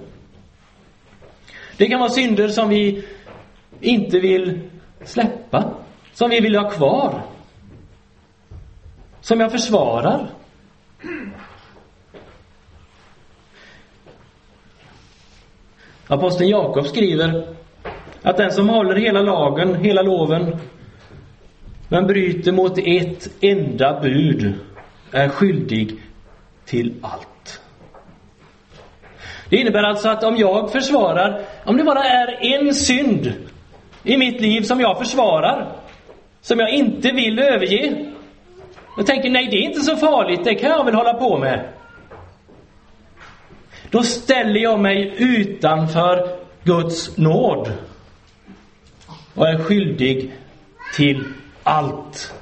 Det 1.78 1.88
kan 1.88 2.00
vara 2.00 2.10
synder 2.10 2.48
som 2.48 2.70
vi 2.70 3.04
inte 3.82 4.20
vill 4.20 4.60
släppa, 5.04 5.74
som 6.14 6.30
vi 6.30 6.40
vill 6.40 6.56
ha 6.56 6.70
kvar. 6.70 7.22
Som 9.22 9.40
jag 9.40 9.52
försvarar. 9.52 10.28
Aposteln 16.08 16.50
Jakob 16.50 16.88
skriver 16.88 17.56
att 18.22 18.38
den 18.38 18.52
som 18.52 18.70
håller 18.70 18.96
hela 18.96 19.22
lagen, 19.22 19.76
hela 19.76 20.02
loven, 20.02 20.58
men 21.90 22.08
bryter 22.08 22.52
mot 22.52 22.78
ett 22.78 23.30
enda 23.42 24.00
bud 24.02 24.54
är 25.12 25.30
skyldig 25.30 26.02
till 26.66 26.94
allt. 27.02 27.37
Det 29.50 29.58
innebär 29.58 29.84
alltså 29.84 30.10
att 30.10 30.24
om 30.24 30.38
jag 30.38 30.72
försvarar, 30.72 31.42
om 31.66 31.77
det 31.77 31.84
bara 31.84 32.04
är 32.04 32.38
en 32.42 32.74
synd 32.75 33.34
i 34.04 34.18
mitt 34.18 34.42
liv 34.42 34.62
som 34.62 34.82
jag 34.82 34.98
försvarar, 34.98 35.72
som 36.42 36.60
jag 36.60 36.70
inte 36.70 37.12
vill 37.12 37.39
överge. 37.39 38.06
Jag 38.98 39.06
tänker, 39.06 39.30
nej 39.30 39.48
det 39.51 39.58
är 39.58 39.62
inte 39.62 39.82
så 39.82 39.98
farligt, 39.98 40.44
det 40.44 40.56
kan 40.56 40.70
jag 40.70 40.86
väl 40.86 40.96
hålla 40.96 41.13
på 41.13 41.38
med. 41.38 41.66
Då 43.92 44.04
ställer 44.04 44.60
jag 44.60 44.80
mig 44.80 45.13
utanför 45.18 46.30
Guds 46.63 47.18
nåd 47.18 47.72
och 49.36 49.48
är 49.48 49.58
skyldig 49.58 50.32
till 50.96 51.24
allt. 51.63 52.34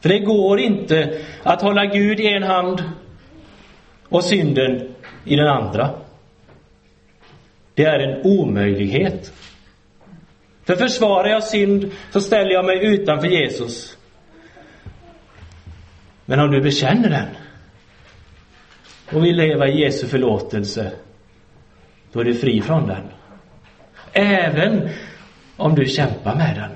För 0.00 0.08
det 0.08 0.18
går 0.18 0.60
inte 0.60 1.18
att 1.42 1.62
hålla 1.62 1.86
Gud 1.86 2.20
i 2.20 2.26
en 2.26 2.42
hand 2.42 2.82
och 4.14 4.24
synden 4.24 4.94
i 5.24 5.36
den 5.36 5.48
andra. 5.48 5.90
Det 7.74 7.84
är 7.84 7.98
en 7.98 8.22
omöjlighet. 8.24 9.32
För 10.64 10.76
försvarar 10.76 11.28
jag 11.28 11.44
synd 11.44 11.92
så 12.10 12.20
ställer 12.20 12.50
jag 12.50 12.64
mig 12.64 12.86
utanför 12.86 13.28
Jesus. 13.28 13.98
Men 16.24 16.40
om 16.40 16.50
du 16.50 16.60
bekänner 16.60 17.10
den 17.10 17.28
och 19.12 19.24
vill 19.24 19.36
leva 19.36 19.68
i 19.68 19.80
Jesu 19.80 20.06
förlåtelse, 20.06 20.92
då 22.12 22.20
är 22.20 22.24
du 22.24 22.34
fri 22.34 22.62
från 22.62 22.86
den. 22.86 23.04
Även 24.12 24.88
om 25.56 25.74
du 25.74 25.86
kämpar 25.86 26.34
med 26.34 26.56
den. 26.56 26.70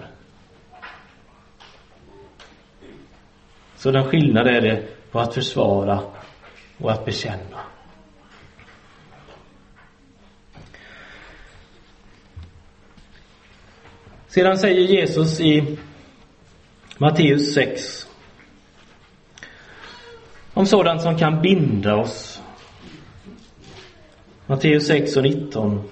Sådan 3.77 4.05
skillnad 4.05 4.47
är 4.47 4.61
det 4.61 4.83
på 5.11 5.21
att 5.21 5.35
försvara 5.35 6.01
och 6.79 6.93
att 6.93 7.05
bekänna. 7.05 7.61
Sedan 14.29 14.59
säger 14.59 14.81
Jesus 14.81 15.41
i 15.41 15.79
Matteus 16.99 17.55
6 17.55 18.09
om 20.55 20.67
sådant 20.67 21.03
som 21.03 21.19
kan 21.19 21.43
binda 21.43 21.97
oss. 21.97 22.43
Matteus 24.47 24.87
6 24.87 25.17
och 25.17 25.23
19. 25.23 25.89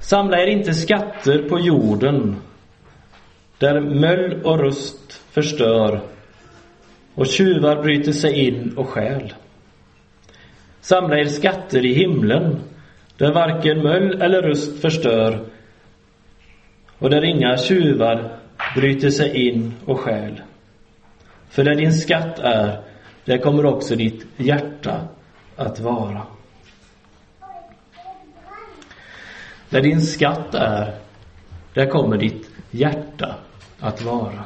Samla 0.00 0.40
er 0.40 0.46
inte 0.46 0.74
skatter 0.74 1.48
på 1.48 1.60
jorden 1.60 2.36
där 3.58 3.80
möll 3.80 4.42
och 4.44 4.58
rust 4.58 5.12
förstör 5.30 6.00
och 7.14 7.26
tjuvar 7.26 7.82
bryter 7.82 8.12
sig 8.12 8.46
in 8.46 8.74
och 8.76 8.88
stjäl. 8.88 9.34
Samla 10.82 11.18
er 11.18 11.24
skatter 11.30 11.84
i 11.86 11.94
himlen 11.94 12.60
där 13.16 13.32
varken 13.32 13.82
möll 13.82 14.22
eller 14.22 14.42
rust 14.42 14.80
förstör 14.80 15.44
och 16.98 17.10
där 17.10 17.24
inga 17.24 17.56
tjuvar 17.56 18.38
bryter 18.76 19.10
sig 19.10 19.48
in 19.48 19.74
och 19.84 20.00
stjäl. 20.00 20.42
För 21.48 21.64
där 21.64 21.74
din 21.74 21.92
skatt 21.92 22.38
är, 22.38 22.80
där 23.24 23.38
kommer 23.38 23.66
också 23.66 23.96
ditt 23.96 24.26
hjärta 24.36 25.08
att 25.56 25.80
vara. 25.80 26.22
Där 29.70 29.80
din 29.80 30.02
skatt 30.02 30.54
är, 30.54 30.94
där 31.74 31.86
kommer 31.86 32.16
ditt 32.16 32.50
hjärta 32.70 33.34
att 33.80 34.02
vara. 34.02 34.44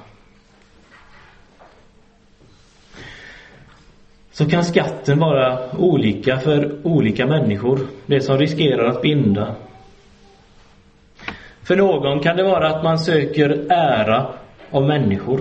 Så 4.37 4.47
kan 4.47 4.65
skatten 4.65 5.19
vara 5.19 5.77
olika 5.79 6.39
för 6.39 6.87
olika 6.87 7.27
människor, 7.27 7.81
det 8.07 8.21
som 8.21 8.39
riskerar 8.39 8.85
att 8.85 9.03
binda. 9.03 9.55
För 11.63 11.77
någon 11.77 12.21
kan 12.21 12.37
det 12.37 12.43
vara 12.43 12.69
att 12.69 12.85
man 12.85 12.99
söker 12.99 13.67
ära 13.69 14.27
av 14.71 14.87
människor. 14.87 15.41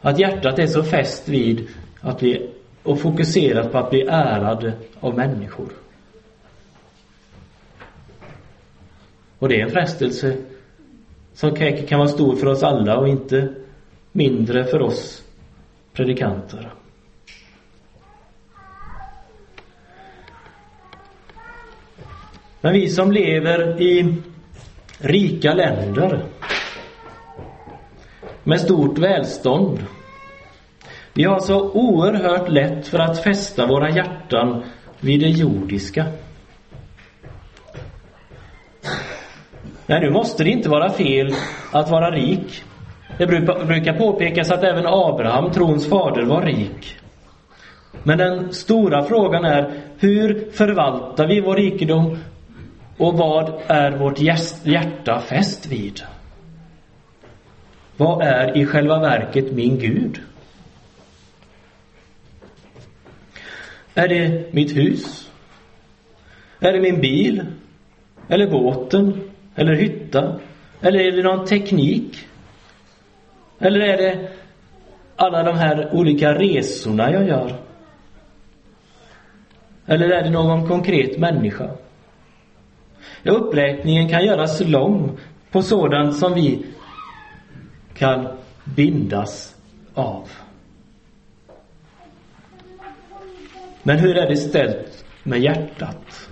Att 0.00 0.18
hjärtat 0.18 0.58
är 0.58 0.66
så 0.66 0.82
fäst 0.82 1.28
vid 1.28 1.68
att 2.00 2.18
bli, 2.18 2.50
och 2.82 3.00
fokuserat 3.00 3.72
på 3.72 3.78
att 3.78 3.90
bli 3.90 4.02
ärad 4.02 4.72
av 5.00 5.16
människor. 5.16 5.68
Och 9.38 9.48
det 9.48 9.60
är 9.60 9.64
en 9.64 9.70
frestelse 9.70 10.36
som 11.34 11.56
kan 11.88 11.98
vara 11.98 12.08
stor 12.08 12.36
för 12.36 12.46
oss 12.46 12.62
alla 12.62 12.98
och 12.98 13.08
inte 13.08 13.65
mindre 14.16 14.64
för 14.64 14.82
oss 14.82 15.22
predikanter. 15.92 16.72
Men 22.60 22.72
vi 22.72 22.88
som 22.88 23.12
lever 23.12 23.82
i 23.82 24.14
rika 24.98 25.54
länder 25.54 26.24
med 28.44 28.60
stort 28.60 28.98
välstånd. 28.98 29.78
Vi 31.14 31.24
har 31.24 31.40
så 31.40 31.70
oerhört 31.70 32.48
lätt 32.48 32.88
för 32.88 32.98
att 32.98 33.22
fästa 33.22 33.66
våra 33.66 33.90
hjärtan 33.90 34.64
vid 35.00 35.20
det 35.20 35.28
jordiska. 35.28 36.06
Nej, 39.86 40.00
nu 40.00 40.10
måste 40.10 40.44
det 40.44 40.50
inte 40.50 40.68
vara 40.68 40.90
fel 40.90 41.34
att 41.72 41.90
vara 41.90 42.10
rik. 42.10 42.64
Det 43.18 43.26
brukar 43.66 43.98
påpekas 43.98 44.50
att 44.50 44.64
även 44.64 44.86
Abraham, 44.86 45.50
trons 45.50 45.88
fader, 45.88 46.24
var 46.24 46.42
rik. 46.42 46.96
Men 48.02 48.18
den 48.18 48.52
stora 48.52 49.04
frågan 49.04 49.44
är, 49.44 49.80
hur 49.98 50.50
förvaltar 50.50 51.26
vi 51.26 51.40
vår 51.40 51.56
rikedom 51.56 52.18
och 52.96 53.14
vad 53.14 53.52
är 53.66 53.90
vårt 53.90 54.20
hjärta 54.64 55.20
fäst 55.20 55.66
vid? 55.66 56.00
Vad 57.96 58.22
är 58.22 58.56
i 58.56 58.66
själva 58.66 58.98
verket 58.98 59.52
min 59.52 59.78
Gud? 59.78 60.20
Är 63.94 64.08
det 64.08 64.52
mitt 64.54 64.76
hus? 64.76 65.30
Är 66.60 66.72
det 66.72 66.80
min 66.80 67.00
bil? 67.00 67.44
Eller 68.28 68.50
båten? 68.50 69.30
Eller 69.54 69.74
hytta? 69.74 70.40
Eller 70.80 71.00
är 71.00 71.12
det 71.12 71.22
någon 71.22 71.46
teknik? 71.46 72.26
Eller 73.58 73.80
är 73.80 73.96
det 73.96 74.28
alla 75.16 75.42
de 75.42 75.56
här 75.56 75.94
olika 75.94 76.34
resorna 76.34 77.12
jag 77.12 77.28
gör? 77.28 77.56
Eller 79.86 80.10
är 80.10 80.22
det 80.22 80.30
någon 80.30 80.68
konkret 80.68 81.18
människa? 81.18 81.70
Ja, 83.22 83.32
uppräkningen 83.32 84.08
kan 84.08 84.24
göras 84.24 84.60
lång 84.60 85.18
på 85.50 85.62
sådant 85.62 86.16
som 86.16 86.34
vi 86.34 86.66
kan 87.94 88.28
bindas 88.64 89.56
av. 89.94 90.28
Men 93.82 93.98
hur 93.98 94.16
är 94.16 94.28
det 94.28 94.36
ställt 94.36 95.04
med 95.22 95.40
hjärtat? 95.40 96.28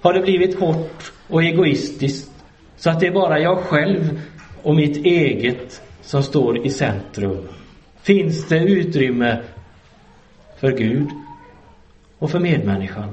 Har 0.00 0.12
det 0.12 0.20
blivit 0.20 0.60
hårt 0.60 1.12
och 1.28 1.42
egoistiskt 1.42 2.32
så 2.76 2.90
att 2.90 3.00
det 3.00 3.06
är 3.06 3.12
bara 3.12 3.38
jag 3.38 3.58
själv 3.58 4.20
och 4.62 4.74
mitt 4.74 5.06
eget 5.06 5.82
som 6.02 6.22
står 6.22 6.66
i 6.66 6.70
centrum? 6.70 7.48
Finns 8.02 8.48
det 8.48 8.58
utrymme 8.58 9.38
för 10.56 10.70
Gud 10.70 11.08
och 12.18 12.30
för 12.30 12.38
medmänniskan? 12.38 13.12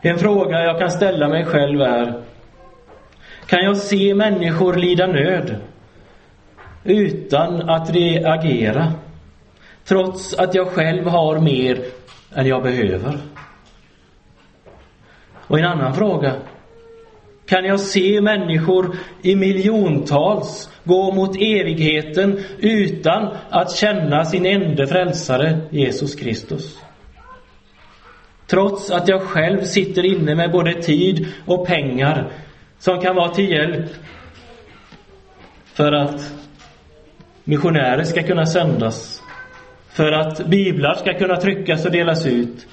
En 0.00 0.18
fråga 0.18 0.64
jag 0.64 0.78
kan 0.78 0.90
ställa 0.90 1.28
mig 1.28 1.44
själv 1.44 1.80
är 1.80 2.22
Kan 3.46 3.64
jag 3.64 3.76
se 3.76 4.14
människor 4.14 4.74
lida 4.74 5.06
nöd 5.06 5.56
utan 6.84 7.70
att 7.70 7.90
reagera 7.90 8.92
trots 9.84 10.34
att 10.34 10.54
jag 10.54 10.68
själv 10.68 11.06
har 11.06 11.38
mer 11.38 11.84
än 12.34 12.46
jag 12.46 12.62
behöver? 12.62 13.18
Och 15.34 15.58
en 15.58 15.64
annan 15.64 15.94
fråga 15.94 16.34
kan 17.50 17.64
jag 17.64 17.80
se 17.80 18.20
människor 18.20 18.96
i 19.22 19.36
miljontals 19.36 20.70
gå 20.84 21.12
mot 21.12 21.36
evigheten 21.36 22.38
utan 22.58 23.36
att 23.50 23.76
känna 23.76 24.24
sin 24.24 24.46
enda 24.46 24.86
frälsare, 24.86 25.60
Jesus 25.70 26.14
Kristus. 26.14 26.82
Trots 28.46 28.90
att 28.90 29.08
jag 29.08 29.22
själv 29.22 29.64
sitter 29.64 30.04
inne 30.04 30.34
med 30.34 30.52
både 30.52 30.82
tid 30.82 31.26
och 31.46 31.66
pengar 31.66 32.32
som 32.78 33.00
kan 33.00 33.16
vara 33.16 33.34
till 33.34 33.50
hjälp 33.50 33.90
för 35.74 35.92
att 35.92 36.32
missionärer 37.44 38.04
ska 38.04 38.22
kunna 38.22 38.46
sändas, 38.46 39.22
för 39.88 40.12
att 40.12 40.46
biblar 40.46 40.94
ska 40.94 41.18
kunna 41.18 41.36
tryckas 41.36 41.84
och 41.84 41.92
delas 41.92 42.26
ut, 42.26 42.66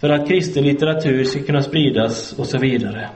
för 0.00 0.08
att 0.08 0.28
kristen 0.28 0.64
litteratur 0.64 1.24
ska 1.24 1.42
kunna 1.42 1.62
spridas 1.62 2.32
och 2.32 2.46
så 2.46 2.58
vidare. 2.58 3.08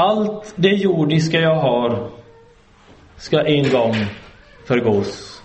Allt 0.00 0.52
det 0.56 0.68
jordiska 0.68 1.40
jag 1.40 1.54
har 1.54 2.10
ska 3.16 3.42
en 3.42 3.70
gång 3.70 3.94
förgås. 4.64 5.42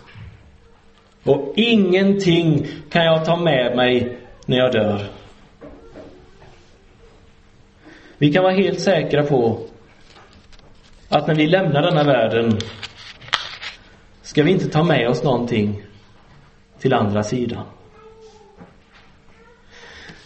Och 1.23 1.53
ingenting 1.55 2.67
kan 2.89 3.05
jag 3.05 3.25
ta 3.25 3.35
med 3.35 3.75
mig 3.75 4.17
när 4.45 4.57
jag 4.57 4.71
dör. 4.71 5.01
Vi 8.17 8.33
kan 8.33 8.43
vara 8.43 8.53
helt 8.53 8.79
säkra 8.79 9.23
på 9.23 9.59
att 11.09 11.27
när 11.27 11.35
vi 11.35 11.47
lämnar 11.47 11.81
denna 11.81 12.03
världen 12.03 12.57
ska 14.21 14.43
vi 14.43 14.51
inte 14.51 14.69
ta 14.69 14.83
med 14.83 15.09
oss 15.09 15.23
någonting 15.23 15.83
till 16.79 16.93
andra 16.93 17.23
sidan. 17.23 17.65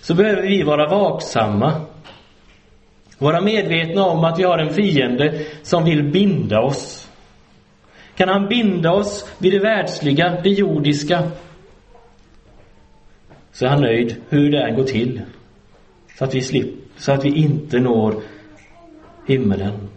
Så 0.01 0.15
behöver 0.15 0.41
vi 0.41 0.63
vara 0.63 0.89
vaksamma 0.89 1.85
vara 3.19 3.41
medvetna 3.41 4.03
om 4.03 4.23
att 4.23 4.39
vi 4.39 4.43
har 4.43 4.57
en 4.57 4.73
fiende 4.73 5.41
som 5.61 5.85
vill 5.85 6.03
binda 6.03 6.59
oss. 6.59 7.09
Kan 8.15 8.29
han 8.29 8.47
binda 8.47 8.91
oss 8.91 9.31
vid 9.37 9.53
det 9.53 9.59
världsliga, 9.59 10.37
det 10.43 10.49
jordiska, 10.49 11.23
så 13.51 13.65
är 13.65 13.69
han 13.69 13.81
nöjd 13.81 14.15
hur 14.29 14.51
det 14.51 14.63
än 14.63 14.75
går 14.75 14.83
till. 14.83 15.21
Så 16.17 16.23
att 16.23 16.35
vi 16.35 16.41
slipper, 16.41 16.79
så 16.97 17.11
att 17.11 17.25
vi 17.25 17.29
inte 17.29 17.79
når 17.79 18.15
himmelen. 19.27 19.89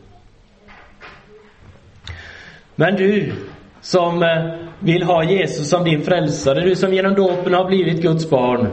Men 2.75 2.97
du 2.97 3.33
som 3.81 4.23
eh, 4.23 4.55
vill 4.79 5.03
ha 5.03 5.25
Jesus 5.25 5.71
som 5.71 5.85
din 5.85 6.03
frälsare, 6.03 6.61
du 6.61 6.77
som 6.77 6.95
genom 6.95 7.15
dåpen 7.15 7.55
har 7.55 7.65
blivit 7.65 8.03
Guds 8.03 8.31
barn. 8.31 8.69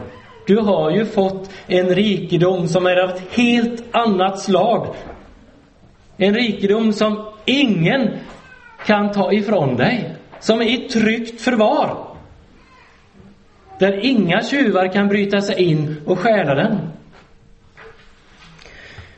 Du 0.46 0.56
har 0.56 0.90
ju 0.90 1.06
fått 1.06 1.50
en 1.66 1.94
rikedom 1.94 2.68
som 2.68 2.86
är 2.86 2.96
av 2.96 3.10
ett 3.10 3.22
helt 3.30 3.84
annat 3.90 4.40
slag. 4.40 4.94
En 6.16 6.34
rikedom 6.34 6.92
som 6.92 7.26
ingen 7.44 8.10
kan 8.86 9.12
ta 9.12 9.32
ifrån 9.32 9.76
dig. 9.76 10.16
Som 10.40 10.60
är 10.60 10.64
i 10.64 10.88
tryggt 10.88 11.40
förvar. 11.40 12.06
Där 13.78 14.04
inga 14.04 14.42
tjuvar 14.42 14.92
kan 14.92 15.08
bryta 15.08 15.40
sig 15.40 15.62
in 15.62 15.96
och 16.06 16.18
stjäla 16.18 16.54
den. 16.54 16.78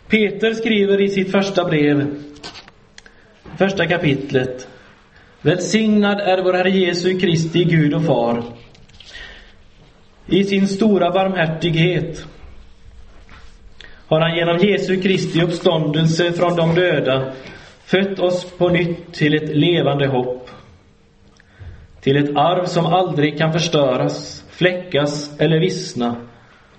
Peter 0.09 0.55
skriver 0.55 1.01
i 1.01 1.09
sitt 1.09 1.31
första 1.31 1.65
brev, 1.65 2.15
första 3.57 3.87
kapitlet. 3.87 4.69
Välsignad 5.41 6.21
är 6.21 6.43
vår 6.43 6.53
Herre 6.53 6.71
Jesu 6.71 7.21
Kristi 7.21 7.65
Gud 7.65 7.95
och 7.95 8.05
Far 8.05 8.43
i 10.27 10.45
sin 10.45 10.69
stora 10.69 11.11
barmhärtighet 11.11 12.27
har 14.07 14.21
han 14.21 14.37
genom 14.37 14.59
Jesu 14.59 15.01
Kristi 15.03 15.43
uppståndelse 15.43 16.33
från 16.33 16.57
de 16.57 16.75
döda 16.75 17.33
fött 17.85 18.19
oss 18.19 18.45
på 18.59 18.69
nytt 18.69 19.13
till 19.13 19.35
ett 19.35 19.57
levande 19.57 20.07
hopp, 20.07 20.51
till 22.01 22.17
ett 22.17 22.37
arv 22.37 22.65
som 22.65 22.87
aldrig 22.87 23.39
kan 23.39 23.53
förstöras 23.53 24.45
fläckas 24.51 25.41
eller 25.41 25.61
vissna 25.61 26.17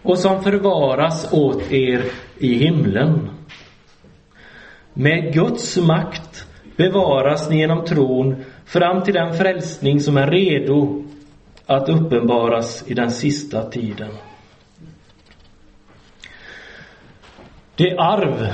och 0.01 0.17
som 0.17 0.43
förvaras 0.43 1.33
åt 1.33 1.71
er 1.71 2.01
i 2.37 2.53
himlen. 2.53 3.29
Med 4.93 5.33
Guds 5.33 5.77
makt 5.77 6.47
bevaras 6.77 7.49
ni 7.49 7.57
genom 7.57 7.85
tron 7.85 8.43
fram 8.65 9.03
till 9.03 9.13
den 9.13 9.33
frälsning 9.33 9.99
som 9.99 10.17
är 10.17 10.31
redo 10.31 11.03
att 11.65 11.89
uppenbaras 11.89 12.83
i 12.87 12.93
den 12.93 13.11
sista 13.11 13.69
tiden. 13.69 14.09
Det 17.75 17.97
arv, 17.97 18.47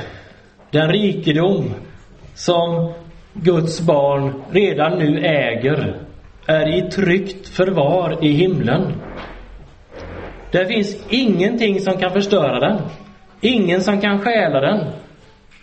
den 0.72 0.90
rikedom 0.90 1.74
som 2.34 2.94
Guds 3.34 3.82
barn 3.82 4.44
redan 4.52 5.00
nu 5.00 5.20
äger 5.20 6.02
är 6.46 6.78
i 6.78 6.92
tryggt 6.92 7.48
förvar 7.48 8.18
i 8.22 8.32
himlen. 8.32 8.94
Det 10.52 10.66
finns 10.66 10.98
ingenting 11.10 11.80
som 11.80 11.98
kan 11.98 12.12
förstöra 12.12 12.60
den. 12.60 12.82
Ingen 13.42 13.82
som 13.82 14.02
kan 14.02 14.20
stjäla 14.20 14.60
den. 14.60 14.86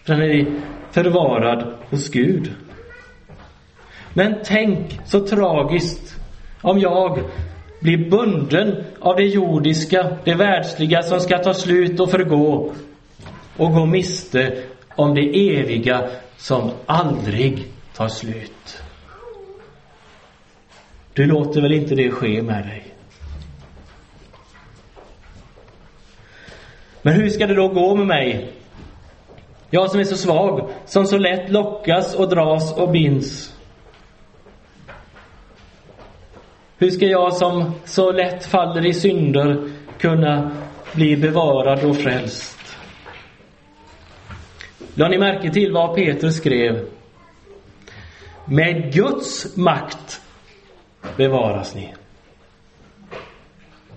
Den 0.06 0.22
är 0.22 0.46
förvarad 0.90 1.74
hos 1.90 2.11
Gud. 2.11 2.50
Men 4.14 4.35
tänk 4.44 5.00
så 5.04 5.20
tragiskt 5.20 6.20
om 6.62 6.81
jag 6.81 7.19
blir 7.81 8.11
bunden 8.11 8.85
av 9.01 9.16
det 9.16 9.25
jordiska, 9.25 10.16
det 10.25 10.35
världsliga 10.35 11.03
som 11.03 11.21
ska 11.21 11.38
ta 11.38 11.55
slut 11.55 12.01
och 12.01 12.11
förgå 12.11 12.73
och 13.57 13.73
gå 13.73 13.87
miste 13.87 14.62
om 14.95 15.14
det 15.14 15.59
eviga 15.59 16.09
som 16.37 16.71
aldrig 16.87 17.64
tar 17.95 18.09
slut. 18.09 18.83
Du 21.14 21.27
låter 21.27 21.61
väl 21.61 21.73
inte 21.73 21.95
det 21.95 22.11
ske 22.11 22.42
med 22.42 22.64
dig? 22.64 22.85
Men 27.03 27.14
hur 27.14 27.31
ska 27.31 27.47
det 27.47 27.55
då 27.55 27.69
gå 27.69 27.95
med 27.95 28.07
mig? 28.07 28.53
Jag 29.71 29.90
som 29.90 30.01
är 30.01 30.05
så 30.05 30.16
svag, 30.16 30.71
som 30.87 31.07
så 31.07 31.19
lätt 31.19 31.51
lockas 31.51 32.14
och 32.14 32.29
dras 32.29 32.73
och 32.73 32.90
binds. 32.90 33.45
Hur 36.79 36.91
ska 36.91 37.07
jag 37.07 37.33
som 37.33 37.73
så 37.85 38.12
lätt 38.12 38.47
faller 38.47 38.87
i 38.87 38.93
synder 38.95 39.71
kunna 39.99 40.51
bli 40.95 41.17
bevarad 41.17 41.85
och 41.85 41.97
frälst? 41.97 42.77
Lade 44.95 45.11
ni 45.11 45.19
märke 45.19 45.51
till 45.51 45.73
vad 45.73 45.97
Petrus 45.97 46.37
skrev? 46.37 46.87
Med 48.45 48.93
Guds 48.93 49.57
makt 49.57 50.21
bevaras 51.17 51.75
ni. 51.75 51.95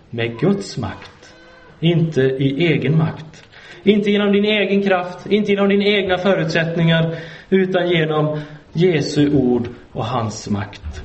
Med 0.09 0.39
Guds 0.39 0.77
makt, 0.77 1.33
inte 1.79 2.21
i 2.21 2.67
egen 2.67 2.97
makt. 2.97 3.43
Inte 3.83 4.11
genom 4.11 4.31
din 4.31 4.45
egen 4.45 4.83
kraft, 4.83 5.27
inte 5.27 5.51
genom 5.51 5.69
dina 5.69 5.85
egna 5.85 6.17
förutsättningar, 6.17 7.15
utan 7.49 7.89
genom 7.89 8.39
Jesu 8.73 9.33
ord 9.33 9.67
och 9.91 10.05
hans 10.05 10.49
makt. 10.49 11.03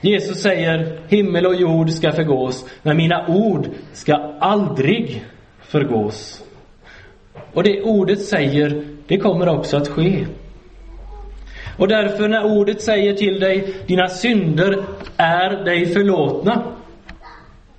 Jesus 0.00 0.42
säger, 0.42 1.00
himmel 1.08 1.46
och 1.46 1.54
jord 1.54 1.90
ska 1.90 2.12
förgås, 2.12 2.66
men 2.82 2.96
mina 2.96 3.26
ord 3.28 3.68
ska 3.92 4.14
aldrig 4.40 5.24
förgås. 5.60 6.44
Och 7.52 7.62
det 7.62 7.82
ordet 7.82 8.22
säger, 8.22 8.84
det 9.06 9.18
kommer 9.18 9.48
också 9.48 9.76
att 9.76 9.88
ske. 9.88 10.26
Och 11.76 11.88
därför 11.88 12.28
när 12.28 12.44
ordet 12.44 12.82
säger 12.82 13.14
till 13.14 13.40
dig, 13.40 13.74
dina 13.86 14.08
synder 14.08 14.84
är 15.16 15.64
dig 15.64 15.86
förlåtna, 15.86 16.62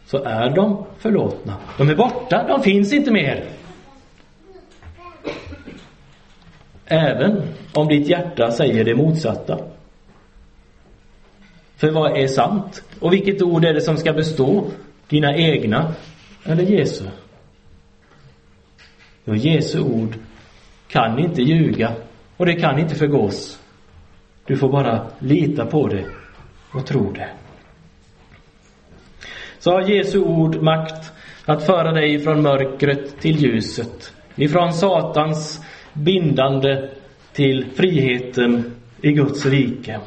så 0.06 0.24
är 0.24 0.50
de 0.50 0.86
förlåtna. 1.00 1.56
De 1.78 1.90
är 1.90 1.96
borta, 1.96 2.46
de 2.48 2.64
finns 2.64 2.94
inte 2.94 3.12
mer. 3.12 3.44
Även 6.86 7.42
om 7.74 7.88
ditt 7.88 8.08
hjärta 8.10 8.52
säger 8.52 8.84
det 8.84 8.96
motsatta. 8.96 9.58
För 11.82 11.92
vad 11.92 12.18
är 12.18 12.28
sant? 12.28 12.84
Och 13.00 13.14
vilket 13.14 13.42
ord 13.42 13.66
är 13.66 13.74
det 13.74 13.82
som 13.82 13.98
ska 13.98 14.14
bestå? 14.14 14.72
Dina 15.10 15.36
egna 15.36 15.94
eller 16.44 16.64
Jesu? 16.64 17.06
Jo, 19.26 19.36
Jesu 19.36 19.80
ord 19.80 20.16
kan 20.88 21.20
inte 21.20 21.42
ljuga 21.42 21.94
och 22.38 22.46
det 22.46 22.56
kan 22.56 22.80
inte 22.80 22.96
förgås. 22.96 23.60
Du 24.46 24.58
får 24.58 24.70
bara 24.70 25.08
lita 25.20 25.66
på 25.66 25.88
det 25.88 26.06
och 26.72 26.86
tro 26.86 27.12
det. 27.12 27.30
Så 29.60 29.72
har 29.72 29.82
Jesu 29.82 30.20
ord 30.20 30.62
makt 30.62 31.12
att 31.46 31.66
föra 31.66 31.92
dig 31.92 32.20
från 32.20 32.42
mörkret 32.42 33.20
till 33.20 33.44
ljuset, 33.44 34.14
ifrån 34.36 34.74
Satans 34.74 35.62
bindande 35.94 36.90
till 37.34 37.66
friheten 37.76 38.72
i 39.02 39.12
Guds 39.12 39.46
rike. 39.46 40.00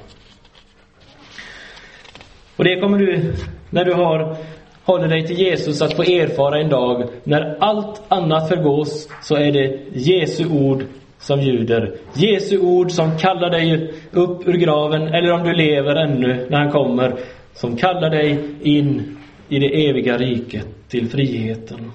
Och 2.57 2.64
det 2.64 2.81
kommer 2.81 2.99
du, 2.99 3.35
när 3.71 3.85
du 3.85 3.93
har, 3.93 4.37
håller 4.85 5.09
dig 5.09 5.27
till 5.27 5.38
Jesus, 5.38 5.83
att 5.83 5.97
få 5.97 6.03
erfara 6.03 6.61
en 6.61 6.69
dag. 6.69 7.09
När 7.25 7.57
allt 7.61 8.03
annat 8.09 8.49
förgås, 8.49 9.09
så 9.23 9.37
är 9.37 9.53
det 9.53 9.79
Jesu 9.93 10.47
ord 10.47 10.85
som 11.19 11.40
ljuder. 11.40 11.95
Jesu 12.14 12.59
ord 12.59 12.90
som 12.90 13.19
kallar 13.19 13.51
dig 13.51 13.93
upp 14.12 14.49
ur 14.49 14.53
graven, 14.53 15.03
eller 15.03 15.33
om 15.33 15.43
du 15.43 15.53
lever 15.53 15.97
ännu 15.97 16.47
när 16.51 16.59
han 16.59 16.71
kommer, 16.71 17.14
som 17.55 17.77
kallar 17.77 18.11
dig 18.11 18.38
in 18.62 19.17
i 19.49 19.59
det 19.59 19.88
eviga 19.88 20.19
riket, 20.19 20.67
till 20.88 21.09
friheten. 21.09 21.93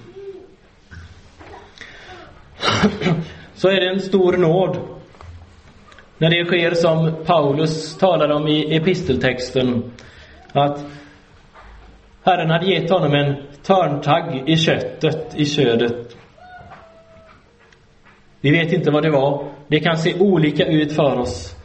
Så 3.56 3.70
är 3.70 3.80
det 3.80 3.90
en 3.90 4.00
stor 4.00 4.38
nåd 4.38 4.78
när 6.18 6.30
det 6.30 6.46
sker 6.46 6.72
som 6.72 7.14
Paulus 7.26 7.98
talar 7.98 8.30
om 8.30 8.48
i 8.48 8.76
episteltexten, 8.76 9.92
att 10.54 10.86
Herren 12.24 12.50
hade 12.50 12.66
gett 12.66 12.90
honom 12.90 13.14
en 13.14 13.36
törntagg 13.64 14.44
i 14.50 14.58
köttet, 14.58 15.36
i 15.36 15.46
ködet. 15.46 16.16
Vi 18.42 18.52
vet 18.52 18.74
inte 18.74 18.92
vad 18.92 19.04
det 19.04 19.12
var. 19.12 19.48
Det 19.68 19.80
kan 19.80 19.98
se 19.98 20.20
olika 20.20 20.66
ut 20.66 20.92
för 20.92 21.20
oss. 21.20 21.56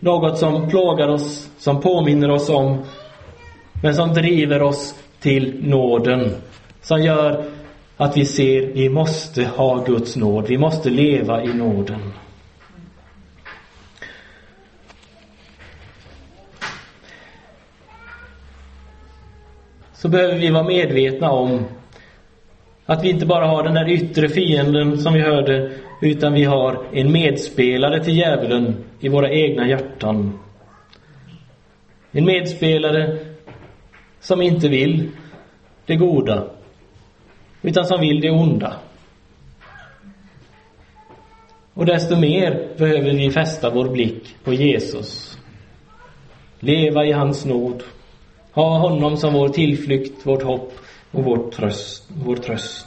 Något 0.00 0.38
som 0.38 0.68
plågar 0.70 1.08
oss, 1.08 1.50
som 1.58 1.80
påminner 1.80 2.30
oss 2.30 2.50
om, 2.50 2.84
men 3.82 3.94
som 3.94 4.14
driver 4.14 4.62
oss 4.62 4.94
till 5.20 5.68
nåden. 5.68 6.34
Som 6.80 7.02
gör 7.02 7.44
att 7.96 8.16
vi 8.16 8.24
ser, 8.24 8.66
vi 8.66 8.88
måste 8.88 9.44
ha 9.44 9.84
Guds 9.84 10.16
nåd, 10.16 10.46
vi 10.48 10.58
måste 10.58 10.90
leva 10.90 11.42
i 11.42 11.54
nåden. 11.54 12.12
Så 20.02 20.08
behöver 20.08 20.38
vi 20.38 20.50
vara 20.50 20.64
medvetna 20.64 21.30
om 21.30 21.64
att 22.86 23.04
vi 23.04 23.10
inte 23.10 23.26
bara 23.26 23.46
har 23.46 23.62
den 23.62 23.74
där 23.74 23.88
yttre 23.88 24.28
fienden 24.28 24.98
som 24.98 25.14
vi 25.14 25.20
hörde, 25.20 25.72
utan 26.00 26.32
vi 26.32 26.44
har 26.44 26.84
en 26.92 27.12
medspelare 27.12 28.04
till 28.04 28.16
djävulen 28.16 28.84
i 29.00 29.08
våra 29.08 29.30
egna 29.30 29.68
hjärtan. 29.68 30.38
En 32.12 32.24
medspelare 32.24 33.18
som 34.20 34.42
inte 34.42 34.68
vill 34.68 35.10
det 35.86 35.96
goda, 35.96 36.46
utan 37.62 37.84
som 37.84 38.00
vill 38.00 38.20
det 38.20 38.30
onda. 38.30 38.76
Och 41.74 41.86
desto 41.86 42.16
mer 42.16 42.68
behöver 42.76 43.10
vi 43.10 43.30
fästa 43.30 43.70
vår 43.70 43.88
blick 43.88 44.36
på 44.44 44.52
Jesus. 44.52 45.38
Leva 46.60 47.04
i 47.04 47.12
hans 47.12 47.44
nåd. 47.44 47.82
Ha 48.52 48.78
honom 48.78 49.16
som 49.16 49.32
vår 49.32 49.48
tillflykt, 49.48 50.26
vårt 50.26 50.42
hopp 50.42 50.72
och 51.10 51.24
vår 51.24 51.50
tröst. 51.50 52.08
Vår 52.24 52.36
tröst. 52.36 52.86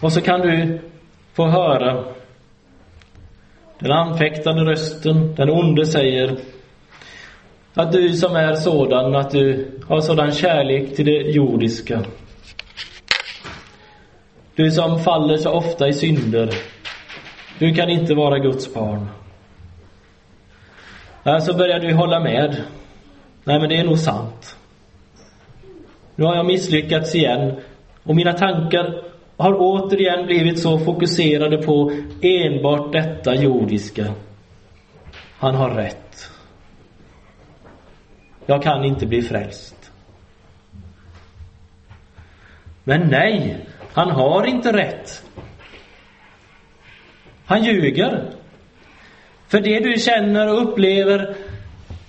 Och 0.00 0.12
så 0.12 0.20
kan 0.20 0.40
du 0.40 0.80
få 1.34 1.46
höra 1.46 2.04
den 3.78 3.92
anfäktande 3.92 4.64
rösten, 4.64 5.34
den 5.34 5.50
onde 5.50 5.86
säger 5.86 6.36
att 7.74 7.92
du 7.92 8.12
som 8.12 8.36
är 8.36 8.54
sådan, 8.54 9.14
att 9.14 9.30
du 9.30 9.70
har 9.86 10.00
sådan 10.00 10.32
kärlek 10.32 10.96
till 10.96 11.06
det 11.06 11.30
jordiska. 11.30 12.04
Du 14.54 14.70
som 14.70 14.98
faller 14.98 15.36
så 15.36 15.50
ofta 15.50 15.88
i 15.88 15.92
synder, 15.92 16.54
du 17.58 17.74
kan 17.74 17.90
inte 17.90 18.14
vara 18.14 18.38
Guds 18.38 18.74
barn. 18.74 19.08
Ja, 21.22 21.40
så 21.40 21.56
började 21.56 21.86
vi 21.86 21.92
hålla 21.92 22.20
med. 22.20 22.62
Nej, 23.44 23.60
men 23.60 23.68
det 23.68 23.76
är 23.76 23.84
nog 23.84 23.98
sant. 23.98 24.56
Nu 26.14 26.24
har 26.24 26.36
jag 26.36 26.46
misslyckats 26.46 27.14
igen 27.14 27.60
och 28.02 28.16
mina 28.16 28.32
tankar 28.32 29.02
har 29.36 29.54
återigen 29.58 30.26
blivit 30.26 30.58
så 30.58 30.78
fokuserade 30.78 31.62
på 31.62 31.92
enbart 32.22 32.92
detta 32.92 33.34
jordiska. 33.34 34.14
Han 35.38 35.54
har 35.54 35.70
rätt. 35.70 36.30
Jag 38.46 38.62
kan 38.62 38.84
inte 38.84 39.06
bli 39.06 39.22
frälst. 39.22 39.92
Men 42.84 43.08
nej, 43.08 43.66
han 43.92 44.10
har 44.10 44.46
inte 44.46 44.72
rätt. 44.72 45.24
Han 47.48 47.64
ljuger. 47.64 48.30
För 49.48 49.60
det 49.60 49.80
du 49.80 50.00
känner 50.00 50.48
och 50.48 50.62
upplever 50.62 51.34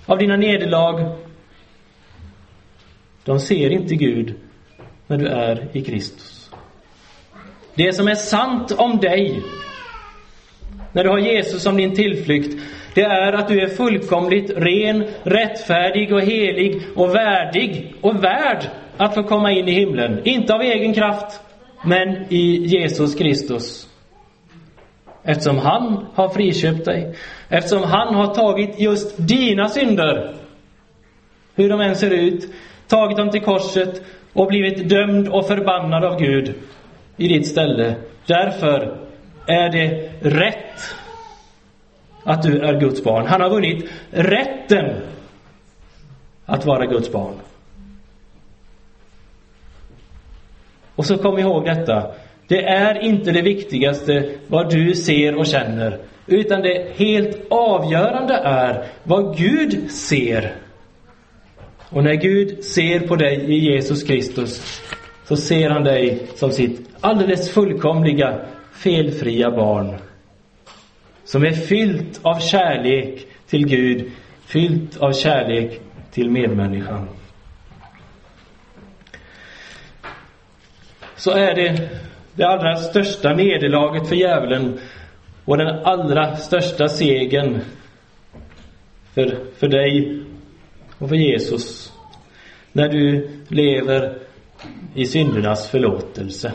av 0.05 0.17
dina 0.17 0.35
nederlag, 0.35 1.15
de 3.25 3.39
ser 3.39 3.69
inte 3.69 3.95
Gud 3.95 4.33
när 5.07 5.17
du 5.17 5.27
är 5.27 5.67
i 5.73 5.81
Kristus. 5.81 6.51
Det 7.75 7.93
som 7.93 8.07
är 8.07 8.15
sant 8.15 8.71
om 8.71 8.97
dig, 8.97 9.41
när 10.91 11.03
du 11.03 11.09
har 11.09 11.19
Jesus 11.19 11.63
som 11.63 11.77
din 11.77 11.95
tillflykt, 11.95 12.63
det 12.95 13.03
är 13.03 13.33
att 13.33 13.47
du 13.47 13.61
är 13.61 13.67
fullkomligt 13.67 14.51
ren, 14.55 15.03
rättfärdig 15.23 16.13
och 16.13 16.21
helig 16.21 16.81
och 16.95 17.15
värdig 17.15 17.93
och 18.01 18.23
värd 18.23 18.63
att 18.97 19.15
få 19.15 19.23
komma 19.23 19.51
in 19.51 19.67
i 19.67 19.71
himlen. 19.71 20.21
Inte 20.23 20.53
av 20.53 20.61
egen 20.61 20.93
kraft, 20.93 21.39
men 21.85 22.25
i 22.29 22.65
Jesus 22.65 23.15
Kristus. 23.15 23.88
Eftersom 25.29 25.57
han 25.57 26.05
har 26.15 26.29
friköpt 26.29 26.85
dig. 26.85 27.15
Eftersom 27.49 27.83
han 27.83 28.15
har 28.15 28.35
tagit 28.35 28.79
just 28.79 29.27
dina 29.27 29.67
synder, 29.67 30.35
hur 31.55 31.69
de 31.69 31.81
än 31.81 31.95
ser 31.95 32.11
ut, 32.11 32.53
tagit 32.87 33.17
dem 33.17 33.29
till 33.29 33.41
korset 33.41 34.01
och 34.33 34.47
blivit 34.47 34.89
dömd 34.89 35.27
och 35.27 35.47
förbannad 35.47 36.03
av 36.03 36.19
Gud 36.19 36.53
i 37.17 37.27
ditt 37.27 37.47
ställe. 37.47 37.95
Därför 38.25 38.97
är 39.45 39.69
det 39.69 40.11
rätt 40.21 40.95
att 42.23 42.43
du 42.43 42.59
är 42.59 42.79
Guds 42.79 43.03
barn. 43.03 43.27
Han 43.27 43.41
har 43.41 43.49
vunnit 43.49 43.91
rätten 44.11 45.01
att 46.45 46.65
vara 46.65 46.85
Guds 46.85 47.11
barn. 47.11 47.35
Och 50.95 51.05
så 51.05 51.17
kom 51.17 51.39
ihåg 51.39 51.65
detta. 51.65 52.11
Det 52.49 52.63
är 52.63 53.03
inte 53.03 53.31
det 53.31 53.41
viktigaste 53.41 54.29
vad 54.47 54.69
du 54.69 54.95
ser 54.95 55.35
och 55.35 55.45
känner, 55.45 55.99
utan 56.27 56.61
det 56.61 56.87
helt 56.95 57.41
avgörande 57.49 58.33
är 58.33 58.85
vad 59.03 59.37
Gud 59.37 59.91
ser. 59.91 60.55
Och 61.89 62.03
när 62.03 62.13
Gud 62.13 62.63
ser 62.63 62.99
på 62.99 63.15
dig 63.15 63.35
i 63.35 63.71
Jesus 63.71 64.03
Kristus, 64.03 64.81
så 65.25 65.35
ser 65.35 65.69
han 65.69 65.83
dig 65.83 66.27
som 66.35 66.51
sitt 66.51 66.89
alldeles 67.01 67.51
fullkomliga, 67.51 68.39
felfria 68.71 69.51
barn. 69.51 69.95
Som 71.23 71.43
är 71.43 71.51
fyllt 71.51 72.19
av 72.21 72.39
kärlek 72.39 73.27
till 73.47 73.67
Gud, 73.67 74.11
fyllt 74.45 74.97
av 74.97 75.13
kärlek 75.13 75.79
till 76.11 76.29
medmänniskan. 76.29 77.09
Så 81.15 81.31
är 81.31 81.55
det 81.55 81.89
det 82.39 82.47
allra 82.47 82.75
största 82.75 83.33
nederlaget 83.33 84.07
för 84.07 84.15
djävulen 84.15 84.79
och 85.45 85.57
den 85.57 85.67
allra 85.67 86.35
största 86.35 86.87
segern 86.87 87.59
för, 89.13 89.37
för 89.57 89.67
dig 89.67 90.23
och 90.97 91.09
för 91.09 91.15
Jesus 91.15 91.93
när 92.71 92.89
du 92.89 93.29
lever 93.47 94.17
i 94.95 95.05
syndernas 95.05 95.69
förlåtelse. 95.69 96.53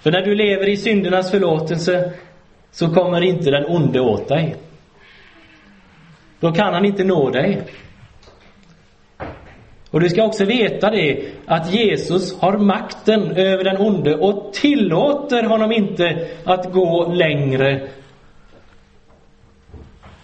För 0.00 0.10
när 0.10 0.22
du 0.22 0.34
lever 0.34 0.68
i 0.68 0.76
syndernas 0.76 1.30
förlåtelse 1.30 2.12
så 2.70 2.94
kommer 2.94 3.20
inte 3.20 3.50
den 3.50 3.66
onde 3.66 4.00
åt 4.00 4.28
dig. 4.28 4.56
Då 6.40 6.52
kan 6.52 6.74
han 6.74 6.84
inte 6.84 7.04
nå 7.04 7.30
dig. 7.30 7.62
Och 9.90 10.00
du 10.00 10.08
ska 10.08 10.24
också 10.24 10.44
veta 10.44 10.90
det, 10.90 11.22
att 11.46 11.74
Jesus 11.74 12.40
har 12.40 12.58
makten 12.58 13.30
över 13.36 13.64
den 13.64 13.76
onde 13.76 14.14
och 14.14 14.52
tillåter 14.52 15.42
honom 15.42 15.72
inte 15.72 16.26
att 16.44 16.72
gå 16.72 17.12
längre. 17.12 17.88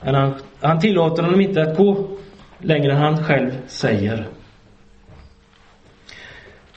Än 0.03 0.15
han, 0.15 0.35
han 0.61 0.81
tillåter 0.81 1.23
honom 1.23 1.41
inte 1.41 1.63
att 1.63 1.77
gå 1.77 2.09
längre 2.59 2.93
än 2.93 2.99
han 2.99 3.25
själv 3.25 3.51
säger. 3.67 4.27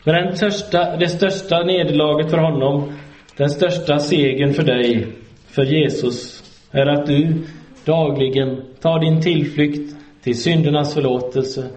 Men 0.04 0.16
den 0.16 0.38
största, 0.38 0.98
det 0.98 1.08
största 1.08 1.64
nederlaget 1.64 2.32
för 2.32 2.38
honom, 2.38 2.94
den 3.38 3.50
största 3.50 4.00
segern 4.00 4.54
för 4.54 4.64
dig, 4.64 5.08
för 5.48 5.64
Jesus, 5.64 6.44
är 6.72 6.86
att 6.86 7.06
du 7.06 7.44
dagligen 7.86 8.62
tar 8.82 9.00
din 9.00 9.22
tillflykt 9.22 9.96
till 10.24 10.42
syndernas 10.42 10.94
förlåtelse 10.94 11.70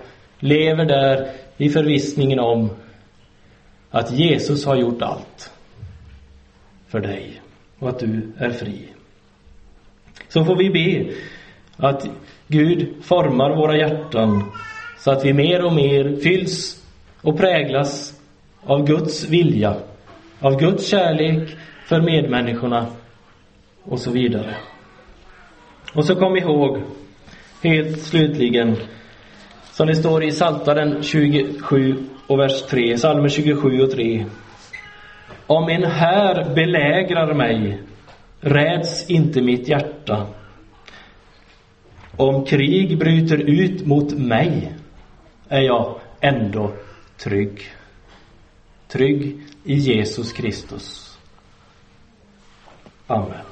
lever 0.43 0.85
där 0.85 1.31
i 1.57 1.69
förvissningen 1.69 2.39
om 2.39 2.71
att 3.91 4.13
Jesus 4.13 4.67
har 4.67 4.77
gjort 4.77 5.03
allt 5.03 5.53
för 6.89 7.01
dig 7.01 7.43
och 7.79 7.89
att 7.89 7.99
du 7.99 8.33
är 8.39 8.51
fri. 8.51 8.89
Så 10.29 10.45
får 10.45 10.57
vi 10.57 10.71
be 10.71 11.15
att 11.77 12.07
Gud 12.47 12.89
formar 13.03 13.57
våra 13.57 13.77
hjärtan 13.77 14.53
så 14.99 15.11
att 15.11 15.25
vi 15.25 15.33
mer 15.33 15.65
och 15.65 15.73
mer 15.73 16.17
fylls 16.17 16.83
och 17.23 17.39
präglas 17.39 18.21
av 18.65 18.87
Guds 18.87 19.25
vilja, 19.25 19.77
av 20.41 20.61
Guds 20.61 20.87
kärlek 20.87 21.57
för 21.87 22.01
medmänniskorna 22.01 22.87
och 23.83 23.99
så 23.99 24.11
vidare. 24.11 24.57
Och 25.95 26.05
så 26.05 26.15
kom 26.15 26.37
ihåg, 26.37 26.83
helt 27.63 28.03
slutligen, 28.03 28.77
som 29.73 29.87
det 29.87 29.95
står 29.95 30.25
i 30.25 30.31
Psaltaren 30.31 31.03
27 31.03 31.95
och 32.27 32.39
vers 32.39 32.63
3, 32.63 32.97
Psalmen 32.97 33.31
27 33.31 33.81
och 33.83 33.91
3. 33.91 34.27
Om 35.47 35.69
en 35.69 35.85
här 35.85 36.55
belägrar 36.55 37.35
mig, 37.35 37.83
räds 38.41 39.11
inte 39.11 39.43
mitt 39.43 39.69
hjärta. 39.69 40.27
Om 42.17 42.45
krig 42.45 42.99
bryter 42.99 43.37
ut 43.37 43.87
mot 43.87 44.13
mig, 44.13 44.73
är 45.49 45.61
jag 45.61 46.01
ändå 46.21 46.73
trygg. 47.19 47.63
Trygg 48.89 49.37
i 49.65 49.75
Jesus 49.75 50.33
Kristus. 50.33 51.19
Amen. 53.07 53.52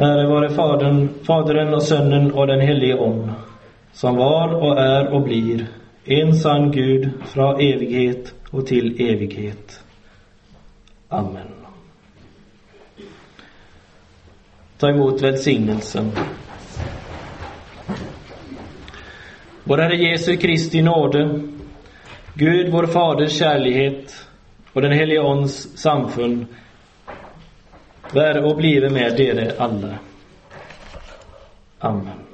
Ära 0.00 0.28
vare 0.28 0.50
Fadern, 0.50 1.08
Fadern 1.22 1.74
och 1.74 1.82
Sonen 1.82 2.32
och 2.32 2.46
den 2.46 2.60
helige 2.60 3.00
Ande, 3.00 3.32
som 3.92 4.16
var 4.16 4.54
och 4.54 4.78
är 4.78 5.12
och 5.12 5.22
blir 5.22 5.66
en 6.04 6.34
sann 6.34 6.70
Gud 6.70 7.10
från 7.26 7.60
evighet 7.60 8.34
och 8.50 8.66
till 8.66 9.00
evighet. 9.00 9.82
Amen. 11.08 11.48
Ta 14.78 14.88
emot 14.90 15.22
välsignelsen. 15.22 16.10
Vår 19.64 19.78
Herre 19.78 19.96
Jesu 19.96 20.36
Kristi 20.36 20.82
nåde, 20.82 21.40
Gud 22.34 22.72
vår 22.72 22.86
Faders 22.86 23.38
kärlighet 23.38 24.26
och 24.72 24.82
den 24.82 24.92
helige 24.92 25.20
Ons 25.20 25.78
samfund 25.78 26.46
Vær 28.14 28.40
og 28.40 28.56
blive 28.56 28.90
med 28.90 29.16
dere 29.16 29.52
alle. 29.60 29.98
Amen. 31.80 32.27